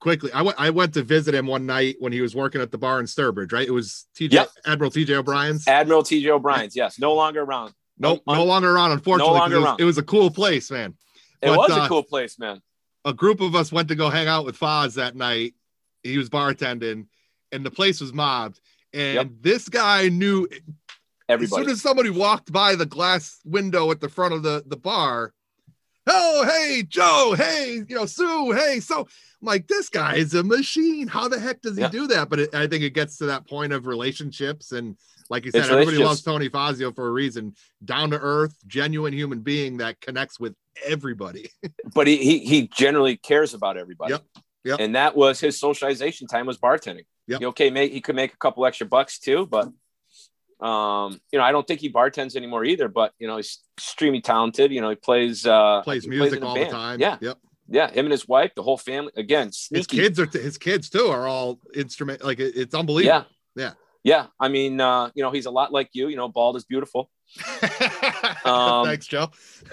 [0.01, 0.31] quickly.
[0.33, 2.79] I went I went to visit him one night when he was working at the
[2.79, 3.66] bar in Sturbridge, right?
[3.66, 4.49] It was TJ yep.
[4.64, 5.66] Admiral TJ O'Brien's.
[5.66, 6.99] Admiral TJ O'Brien's, yes.
[6.99, 7.74] No longer around.
[7.99, 9.35] Nope, no, no longer around, unfortunately.
[9.35, 9.81] No longer it was, around.
[9.81, 10.95] It was a cool place, man.
[11.43, 12.61] It but, was a uh, cool place, man.
[13.05, 15.55] A group of us went to go hang out with Foz that night.
[16.03, 17.07] He was bartending,
[17.53, 18.61] and the place was mobbed.
[18.93, 19.29] And yep.
[19.41, 20.49] this guy knew
[21.29, 21.62] everybody.
[21.62, 24.77] As soon as somebody walked by the glass window at the front of the, the
[24.77, 25.33] bar,
[26.07, 28.80] oh, hey, Joe, hey, you know, Sue, hey.
[28.80, 29.07] So I'm
[29.42, 31.09] like, this guy is a machine.
[31.09, 32.28] How the heck does he do that?
[32.28, 34.72] But it, I think it gets to that point of relationships.
[34.72, 34.96] And
[35.28, 37.54] like you said, it's everybody loves Tony Fazio for a reason.
[37.84, 40.54] Down to earth, genuine human being that connects with
[40.84, 41.50] everybody.
[41.94, 44.12] but he, he, he generally cares about everybody.
[44.12, 44.24] Yep.
[44.64, 44.80] Yep.
[44.80, 47.04] And that was his socialization time was bartending.
[47.28, 47.42] Yep.
[47.42, 49.68] okay, make, he could make a couple extra bucks too, but
[50.61, 54.20] um, you know, I don't think he bartends anymore either, but you know, he's extremely
[54.20, 54.72] talented.
[54.72, 57.00] You know, he plays uh plays music plays all the time.
[57.00, 57.18] Yeah.
[57.20, 57.38] Yep.
[57.68, 59.11] Yeah, him and his wife, the whole family.
[59.16, 59.78] Again, sneaky.
[59.78, 63.26] his kids are his kids too are all instrument like it's unbelievable.
[63.57, 63.72] Yeah, yeah,
[64.04, 64.26] yeah.
[64.38, 66.07] I mean, uh, you know, he's a lot like you.
[66.07, 67.11] You know, bald is beautiful.
[68.44, 69.32] um, Thanks, Joe.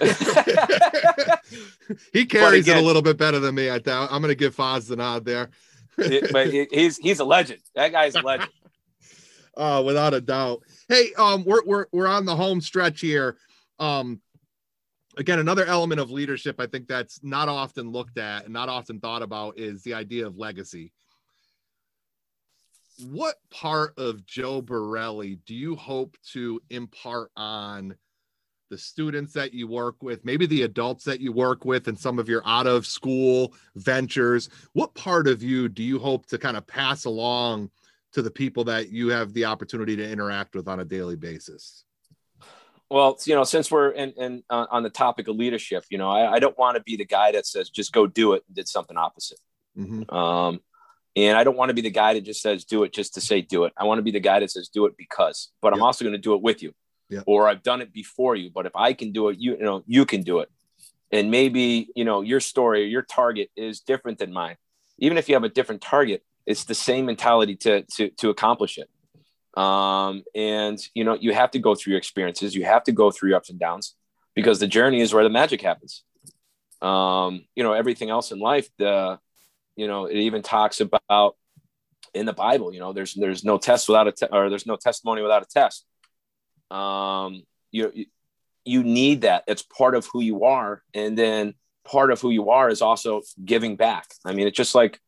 [2.12, 3.70] he carries again, it a little bit better than me.
[3.70, 4.08] I doubt.
[4.10, 5.50] I'm going to give Foz the nod there.
[5.96, 7.60] but he's he's a legend.
[7.76, 8.50] That guy's a legend.
[9.56, 10.64] Uh, without a doubt.
[10.88, 13.38] Hey, um, we're we're we're on the home stretch here.
[13.78, 14.20] Um,
[15.16, 19.00] again, another element of leadership I think that's not often looked at and not often
[19.00, 20.92] thought about is the idea of legacy.
[23.08, 27.96] What part of Joe Borelli do you hope to impart on
[28.70, 32.18] the students that you work with, maybe the adults that you work with, and some
[32.18, 34.50] of your out of school ventures?
[34.74, 37.70] What part of you do you hope to kind of pass along
[38.14, 41.84] to the people that you have the opportunity to interact with on a daily basis?
[42.90, 46.10] Well, you know, since we're in, in uh, on the topic of leadership, you know,
[46.10, 48.54] I, I don't want to be the guy that says just go do it and
[48.54, 49.38] did something opposite.
[49.76, 50.14] Mm-hmm.
[50.14, 50.60] Um,
[51.16, 53.20] and I don't want to be the guy that just says do it just to
[53.20, 53.72] say do it.
[53.76, 56.12] I want to be the guy that says do it because, but I'm also going
[56.14, 56.72] to do it with you.
[57.26, 59.84] Or I've done it before you, but if I can do it, you, you know,
[59.86, 60.50] you can do it.
[61.12, 64.56] And maybe, you know, your story or your target is different than mine.
[64.98, 68.78] Even if you have a different target, it's the same mentality to to to accomplish
[68.78, 68.88] it.
[69.60, 72.54] Um, and you know you have to go through your experiences.
[72.54, 73.94] You have to go through your ups and downs
[74.34, 76.02] because the journey is where the magic happens.
[76.82, 79.18] Um, you know everything else in life the
[79.76, 81.36] you know it even talks about
[82.12, 84.76] in the bible you know there's there's no test without a te- or there's no
[84.76, 85.86] testimony without a test.
[86.70, 88.06] Um, you
[88.64, 89.44] you need that.
[89.46, 90.82] It's part of who you are.
[90.94, 94.06] And then part of who you are is also giving back.
[94.24, 95.00] I mean it's just like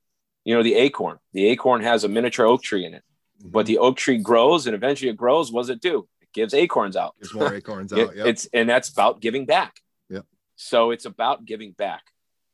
[0.46, 1.18] you know, the acorn.
[1.32, 3.02] The acorn has a miniature oak tree in it,
[3.40, 3.50] mm-hmm.
[3.50, 5.50] but the oak tree grows and eventually it grows.
[5.50, 6.08] What does it do?
[6.20, 7.16] It gives acorns out.
[7.20, 8.14] Gives more acorns out.
[8.16, 8.26] Yep.
[8.26, 9.80] It's and that's about giving back.
[10.08, 10.20] Yeah.
[10.54, 12.04] So it's about giving back.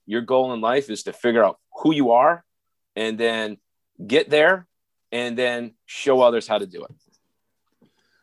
[0.06, 2.42] Your goal in life is to figure out who you are,
[2.96, 3.58] and then
[4.04, 4.66] get there,
[5.12, 6.90] and then show others how to do it.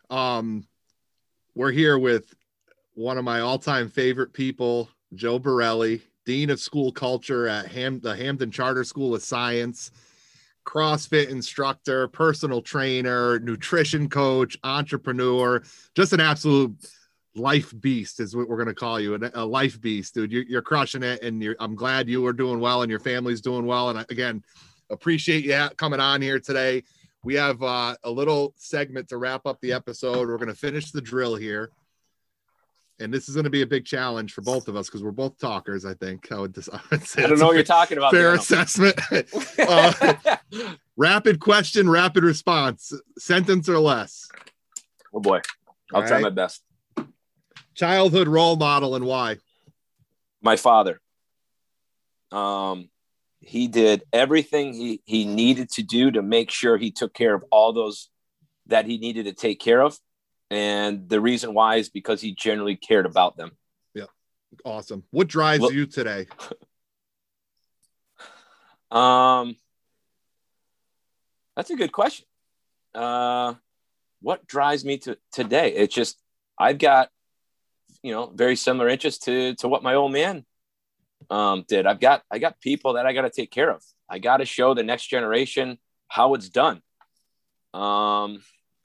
[0.09, 0.65] Um,
[1.53, 2.33] we're here with
[2.95, 6.01] one of my all-time favorite people, Joe Borelli.
[6.25, 9.91] Dean of School Culture at Ham- the Hampden Charter School of Science,
[10.65, 15.63] CrossFit instructor, personal trainer, nutrition coach, entrepreneur,
[15.95, 16.75] just an absolute
[17.35, 20.31] life beast is what we're going to call you a, life beast dude.
[20.31, 23.67] You're, you're crushing it and i'm glad you are doing well and your family's doing
[23.67, 24.43] well and again
[24.89, 26.83] appreciate you coming on here today.
[27.23, 30.27] We have uh, a little segment to wrap up the episode.
[30.27, 31.71] We're going to finish the drill here
[32.99, 35.11] and this is going to be a big challenge for both of us because we're
[35.11, 35.85] both talkers.
[35.85, 37.23] I think I would, I would say.
[37.23, 38.11] I don't know what you're talking about.
[38.11, 38.99] Fair assessment.
[39.59, 40.15] uh,
[40.97, 44.27] rapid question, rapid response, sentence or less.
[45.13, 45.41] Oh boy,
[45.93, 46.23] I'll All try right.
[46.23, 46.63] my best.
[47.75, 49.37] Childhood role model and why?
[50.41, 50.99] My father.
[52.31, 52.89] Um,
[53.39, 57.43] he did everything he, he needed to do to make sure he took care of
[57.51, 58.09] all those
[58.67, 59.97] that he needed to take care of.
[60.51, 63.51] And the reason why is because he generally cared about them.
[63.93, 64.05] Yeah.
[64.65, 65.03] Awesome.
[65.11, 66.27] What drives Look, you today?
[68.91, 69.55] Um,
[71.55, 72.25] that's a good question.
[72.95, 73.53] Uh,
[74.21, 75.73] what drives me to today?
[75.73, 76.17] It's just
[76.57, 77.09] I've got,
[78.01, 80.45] you know, very similar interests to to what my old man
[81.29, 81.85] um, did.
[81.85, 83.83] I've got I got people that I got to take care of.
[84.09, 85.77] I got to show the next generation
[86.07, 86.81] how it's done.
[87.73, 88.41] Um,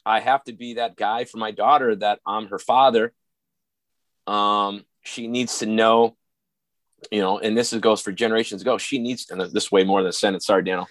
[0.06, 3.12] I have to be that guy for my daughter that I'm her father.
[4.26, 6.16] Um, she needs to know,
[7.10, 8.78] you know, and this is, goes for generations ago.
[8.78, 10.42] She needs to, this way more than the Senate.
[10.42, 10.88] Sorry, Daniel.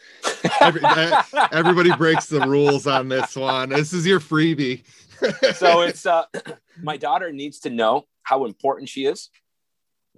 [0.59, 0.81] Every,
[1.51, 3.69] everybody breaks the rules on this one.
[3.69, 4.83] This is your freebie.
[5.55, 6.25] so it's uh,
[6.81, 9.29] my daughter needs to know how important she is.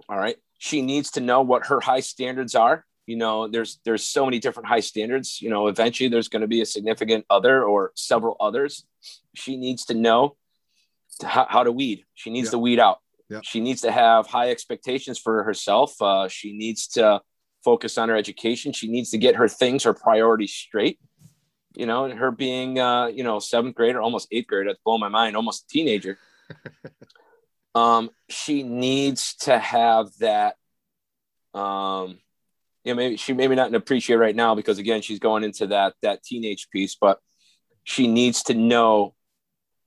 [0.08, 4.04] All right she needs to know what her high standards are you know there's there's
[4.04, 7.64] so many different high standards you know eventually there's going to be a significant other
[7.64, 8.84] or several others
[9.34, 10.36] she needs to know
[11.22, 12.52] how, how to weed she needs yeah.
[12.52, 12.98] to weed out
[13.28, 13.40] yeah.
[13.42, 17.20] she needs to have high expectations for herself uh, she needs to
[17.64, 20.98] focus on her education she needs to get her things her priorities straight
[21.74, 25.00] you know and her being uh, you know seventh grader almost eighth grade that's blowing
[25.00, 26.18] my mind almost a teenager
[27.74, 30.56] um, she needs to have that.
[31.54, 32.18] Um,
[32.86, 35.94] you know, maybe she maybe not appreciate right now because again, she's going into that
[36.02, 37.18] that teenage piece, but
[37.82, 39.12] she needs to know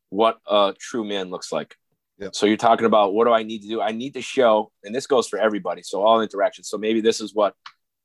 [0.09, 1.75] what a true man looks like.
[2.17, 2.35] Yep.
[2.35, 3.81] So you're talking about what do I need to do?
[3.81, 5.81] I need to show, and this goes for everybody.
[5.81, 6.67] So all interactions.
[6.67, 7.55] So maybe this is what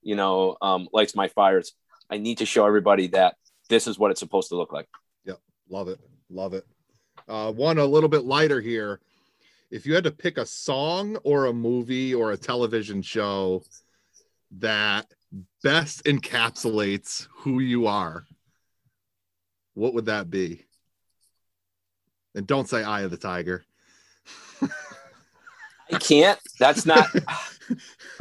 [0.01, 1.73] you know um, lights my fires.
[2.09, 3.35] I need to show everybody that
[3.69, 4.87] this is what it's supposed to look like.
[5.25, 5.99] Yep, love it,
[6.31, 6.65] love it.
[7.27, 9.01] Uh, one a little bit lighter here
[9.73, 13.61] if you had to pick a song or a movie or a television show
[14.59, 15.07] that
[15.63, 18.25] best encapsulates who you are,
[19.75, 20.65] what would that be?
[22.35, 23.65] And don't say Eye of the Tiger.
[24.63, 26.39] I can't.
[26.59, 27.09] That's not.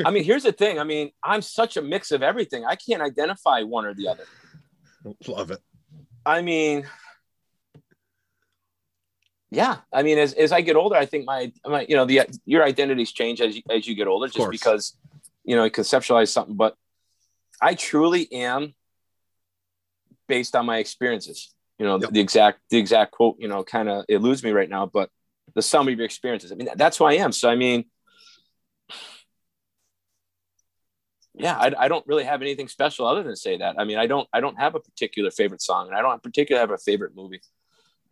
[0.05, 0.79] I mean, here's the thing.
[0.79, 2.65] I mean, I'm such a mix of everything.
[2.65, 4.25] I can't identify one or the other.
[5.27, 5.59] Love it.
[6.25, 6.85] I mean,
[9.53, 12.21] yeah i mean as, as i get older i think my, my you know the
[12.45, 14.97] your identities change as you, as you get older just because
[15.43, 16.75] you know conceptualize something but
[17.61, 18.73] i truly am
[20.27, 21.53] based on my experiences.
[21.79, 22.09] You know yep.
[22.09, 25.09] the, the exact the exact quote you know kind of eludes me right now but
[25.55, 27.31] the sum of your experiences i mean that's who i am.
[27.31, 27.85] So i mean
[31.33, 33.75] yeah I, I don't really have anything special other than say that.
[33.77, 36.61] I mean i don't i don't have a particular favorite song and i don't particularly
[36.61, 37.41] have a favorite movie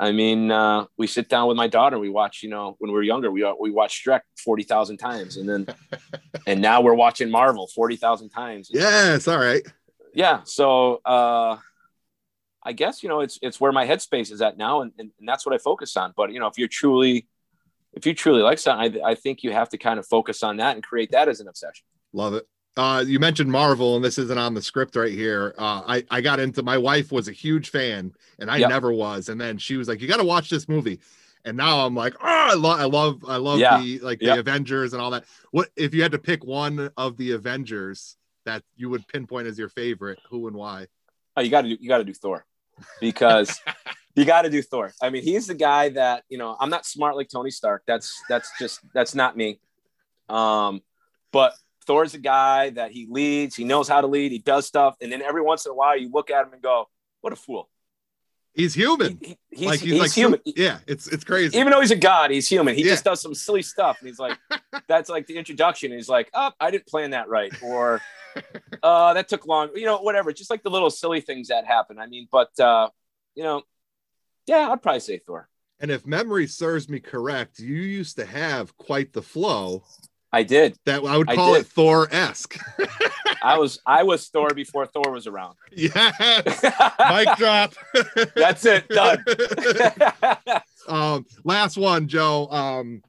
[0.01, 1.99] I mean, uh, we sit down with my daughter.
[1.99, 5.37] We watch, you know, when we were younger, we we watched Shrek forty thousand times,
[5.37, 5.67] and then,
[6.47, 8.71] and now we're watching Marvel forty thousand times.
[8.73, 9.61] Yeah, it's all right.
[10.15, 11.57] Yeah, so uh,
[12.63, 15.29] I guess you know it's it's where my headspace is at now, and, and, and
[15.29, 16.15] that's what I focus on.
[16.17, 17.27] But you know, if you're truly,
[17.93, 20.57] if you truly like something, I, I think you have to kind of focus on
[20.57, 21.85] that and create that as an obsession.
[22.11, 22.47] Love it
[22.77, 25.53] uh, you mentioned Marvel, and this isn't on the script right here.
[25.57, 26.63] Uh, I I got into.
[26.63, 28.69] My wife was a huge fan, and I yep.
[28.69, 29.29] never was.
[29.29, 30.99] And then she was like, "You got to watch this movie."
[31.43, 33.81] And now I'm like, "Oh, I love, I love, I love yeah.
[33.81, 34.35] the like yep.
[34.35, 38.15] the Avengers and all that." What if you had to pick one of the Avengers
[38.45, 40.19] that you would pinpoint as your favorite?
[40.29, 40.87] Who and why?
[41.35, 42.45] Oh, you got to do you got to do Thor,
[43.01, 43.59] because
[44.15, 44.93] you got to do Thor.
[45.01, 46.55] I mean, he's the guy that you know.
[46.57, 47.83] I'm not smart like Tony Stark.
[47.85, 49.59] That's that's just that's not me.
[50.29, 50.81] Um,
[51.33, 51.53] but
[51.85, 55.11] Thor's a guy that he leads, he knows how to lead, he does stuff, and
[55.11, 56.89] then every once in a while you look at him and go,
[57.21, 57.69] "What a fool."
[58.53, 59.17] He's human.
[59.21, 60.39] He, he, he's, like, he's, he's like, human.
[60.45, 61.57] yeah, it's it's crazy.
[61.57, 62.75] Even though he's a god, he's human.
[62.75, 62.91] He yeah.
[62.91, 64.37] just does some silly stuff, and he's like,
[64.87, 68.01] "That's like the introduction." he's like, "Oh, I didn't plan that right," or
[68.83, 70.33] uh, "That took long." You know, whatever.
[70.33, 71.97] Just like the little silly things that happen.
[71.97, 72.89] I mean, but uh,
[73.35, 73.63] you know,
[74.47, 75.47] yeah, I'd probably say Thor.
[75.79, 79.83] And if memory serves me correct, you used to have quite the flow
[80.31, 80.77] I did.
[80.85, 82.57] That I would call I it Thor esque.
[83.43, 85.55] I was I was Thor before Thor was around.
[85.71, 86.63] Yes.
[86.63, 87.73] Mic drop.
[88.35, 88.87] That's it.
[88.87, 89.23] Done.
[90.87, 92.47] um, last one, Joe.
[92.49, 93.01] Um,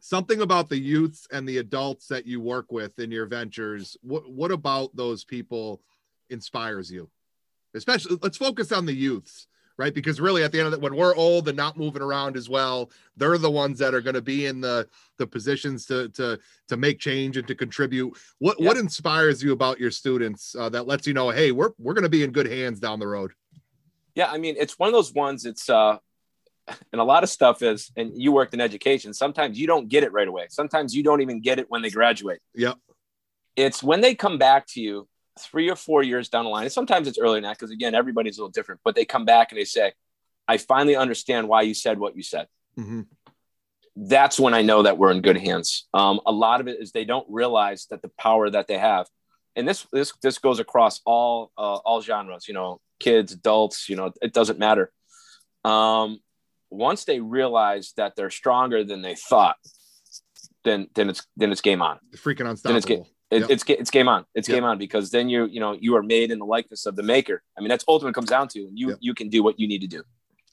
[0.00, 3.96] something about the youths and the adults that you work with in your ventures.
[4.02, 5.82] What what about those people
[6.30, 7.10] inspires you?
[7.74, 9.46] Especially, let's focus on the youths
[9.78, 9.94] right?
[9.94, 12.48] Because really, at the end of it, when we're old and not moving around as
[12.48, 16.38] well, they're the ones that are going to be in the the positions to to
[16.68, 18.16] to make change and to contribute.
[18.38, 21.94] What what inspires you about your students uh, that lets you know, hey, we're we're
[21.94, 23.32] going to be in good hands down the road?
[24.14, 25.44] Yeah, I mean, it's one of those ones.
[25.44, 25.98] It's uh,
[26.92, 29.12] and a lot of stuff is, and you worked in education.
[29.12, 30.46] Sometimes you don't get it right away.
[30.50, 32.40] Sometimes you don't even get it when they graduate.
[32.54, 32.76] Yep.
[33.56, 35.08] it's when they come back to you
[35.38, 36.64] three or four years down the line.
[36.64, 38.80] And sometimes it's earlier than that because again, everybody's a little different.
[38.84, 39.92] But they come back and they say,
[40.46, 42.46] "I finally understand why you said what you said."
[42.78, 43.02] Mm-hmm.
[43.96, 45.86] That's when I know that we're in good hands.
[45.94, 49.06] Um, a lot of it is they don't realize that the power that they have,
[49.56, 52.48] and this this this goes across all uh, all genres.
[52.48, 53.88] You know, kids, adults.
[53.88, 54.92] You know, it doesn't matter.
[55.64, 56.20] Um,
[56.70, 59.56] once they realize that they're stronger than they thought,
[60.64, 61.98] then then it's then it's game on.
[62.16, 62.80] Freaking unstoppable.
[62.80, 63.50] Then it's, it, yep.
[63.50, 64.24] it's it's game on.
[64.34, 64.56] It's yep.
[64.56, 67.02] game on because then you you know you are made in the likeness of the
[67.02, 67.42] maker.
[67.56, 68.98] I mean that's ultimately comes down to, and you yep.
[69.00, 70.02] you can do what you need to do.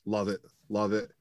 [0.05, 1.11] Love it, love it.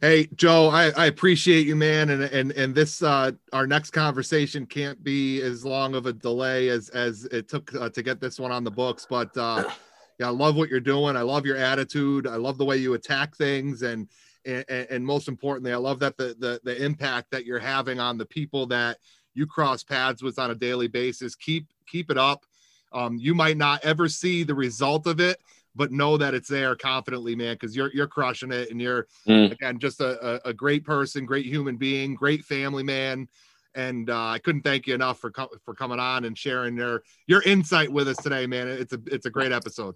[0.00, 4.64] Hey Joe, I, I appreciate you, man, and and and this uh, our next conversation
[4.64, 8.38] can't be as long of a delay as as it took uh, to get this
[8.38, 9.64] one on the books, but uh,
[10.20, 11.16] yeah, I love what you're doing.
[11.16, 12.28] I love your attitude.
[12.28, 14.08] I love the way you attack things, and
[14.44, 18.18] and, and most importantly, I love that the, the the impact that you're having on
[18.18, 18.98] the people that
[19.38, 21.36] you cross paths with on a daily basis.
[21.36, 22.44] Keep keep it up.
[22.92, 25.40] Um, you might not ever see the result of it,
[25.76, 29.52] but know that it's there confidently, man, because you're you're crushing it, and you're mm.
[29.52, 33.28] again just a, a, a, great person, great human being, great family man.
[33.74, 35.32] And uh, I couldn't thank you enough for
[35.64, 38.66] for coming on and sharing your your insight with us today, man.
[38.66, 39.94] It's a it's a great episode.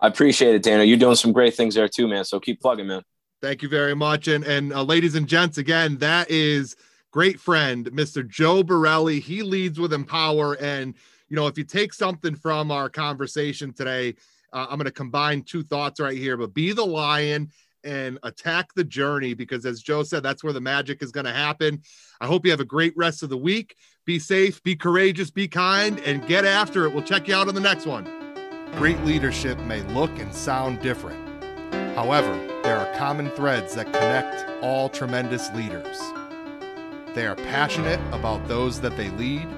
[0.00, 0.82] I appreciate it, Dana.
[0.82, 2.24] You're doing some great things there too, man.
[2.24, 3.02] So keep plugging, man.
[3.40, 4.26] Thank you very much.
[4.26, 6.74] And and uh, ladies and gents, again, that is
[7.14, 8.28] great friend, Mr.
[8.28, 9.20] Joe Borelli.
[9.20, 10.54] He leads with Empower.
[10.54, 10.94] And,
[11.28, 14.16] you know, if you take something from our conversation today,
[14.52, 17.52] uh, I'm going to combine two thoughts right here, but be the lion
[17.84, 21.32] and attack the journey because, as Joe said, that's where the magic is going to
[21.32, 21.82] happen.
[22.20, 23.76] I hope you have a great rest of the week.
[24.04, 26.92] Be safe, be courageous, be kind, and get after it.
[26.92, 28.08] We'll check you out on the next one.
[28.72, 31.20] Great leadership may look and sound different.
[31.94, 32.34] However,
[32.64, 36.00] there are common threads that connect all tremendous leaders.
[37.14, 39.48] They are passionate about those that they lead.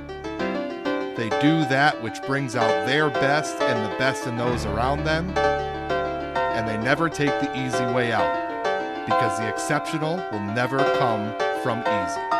[1.17, 5.31] They do that which brings out their best and the best in those around them.
[5.39, 11.33] And they never take the easy way out because the exceptional will never come
[11.63, 12.36] from easy.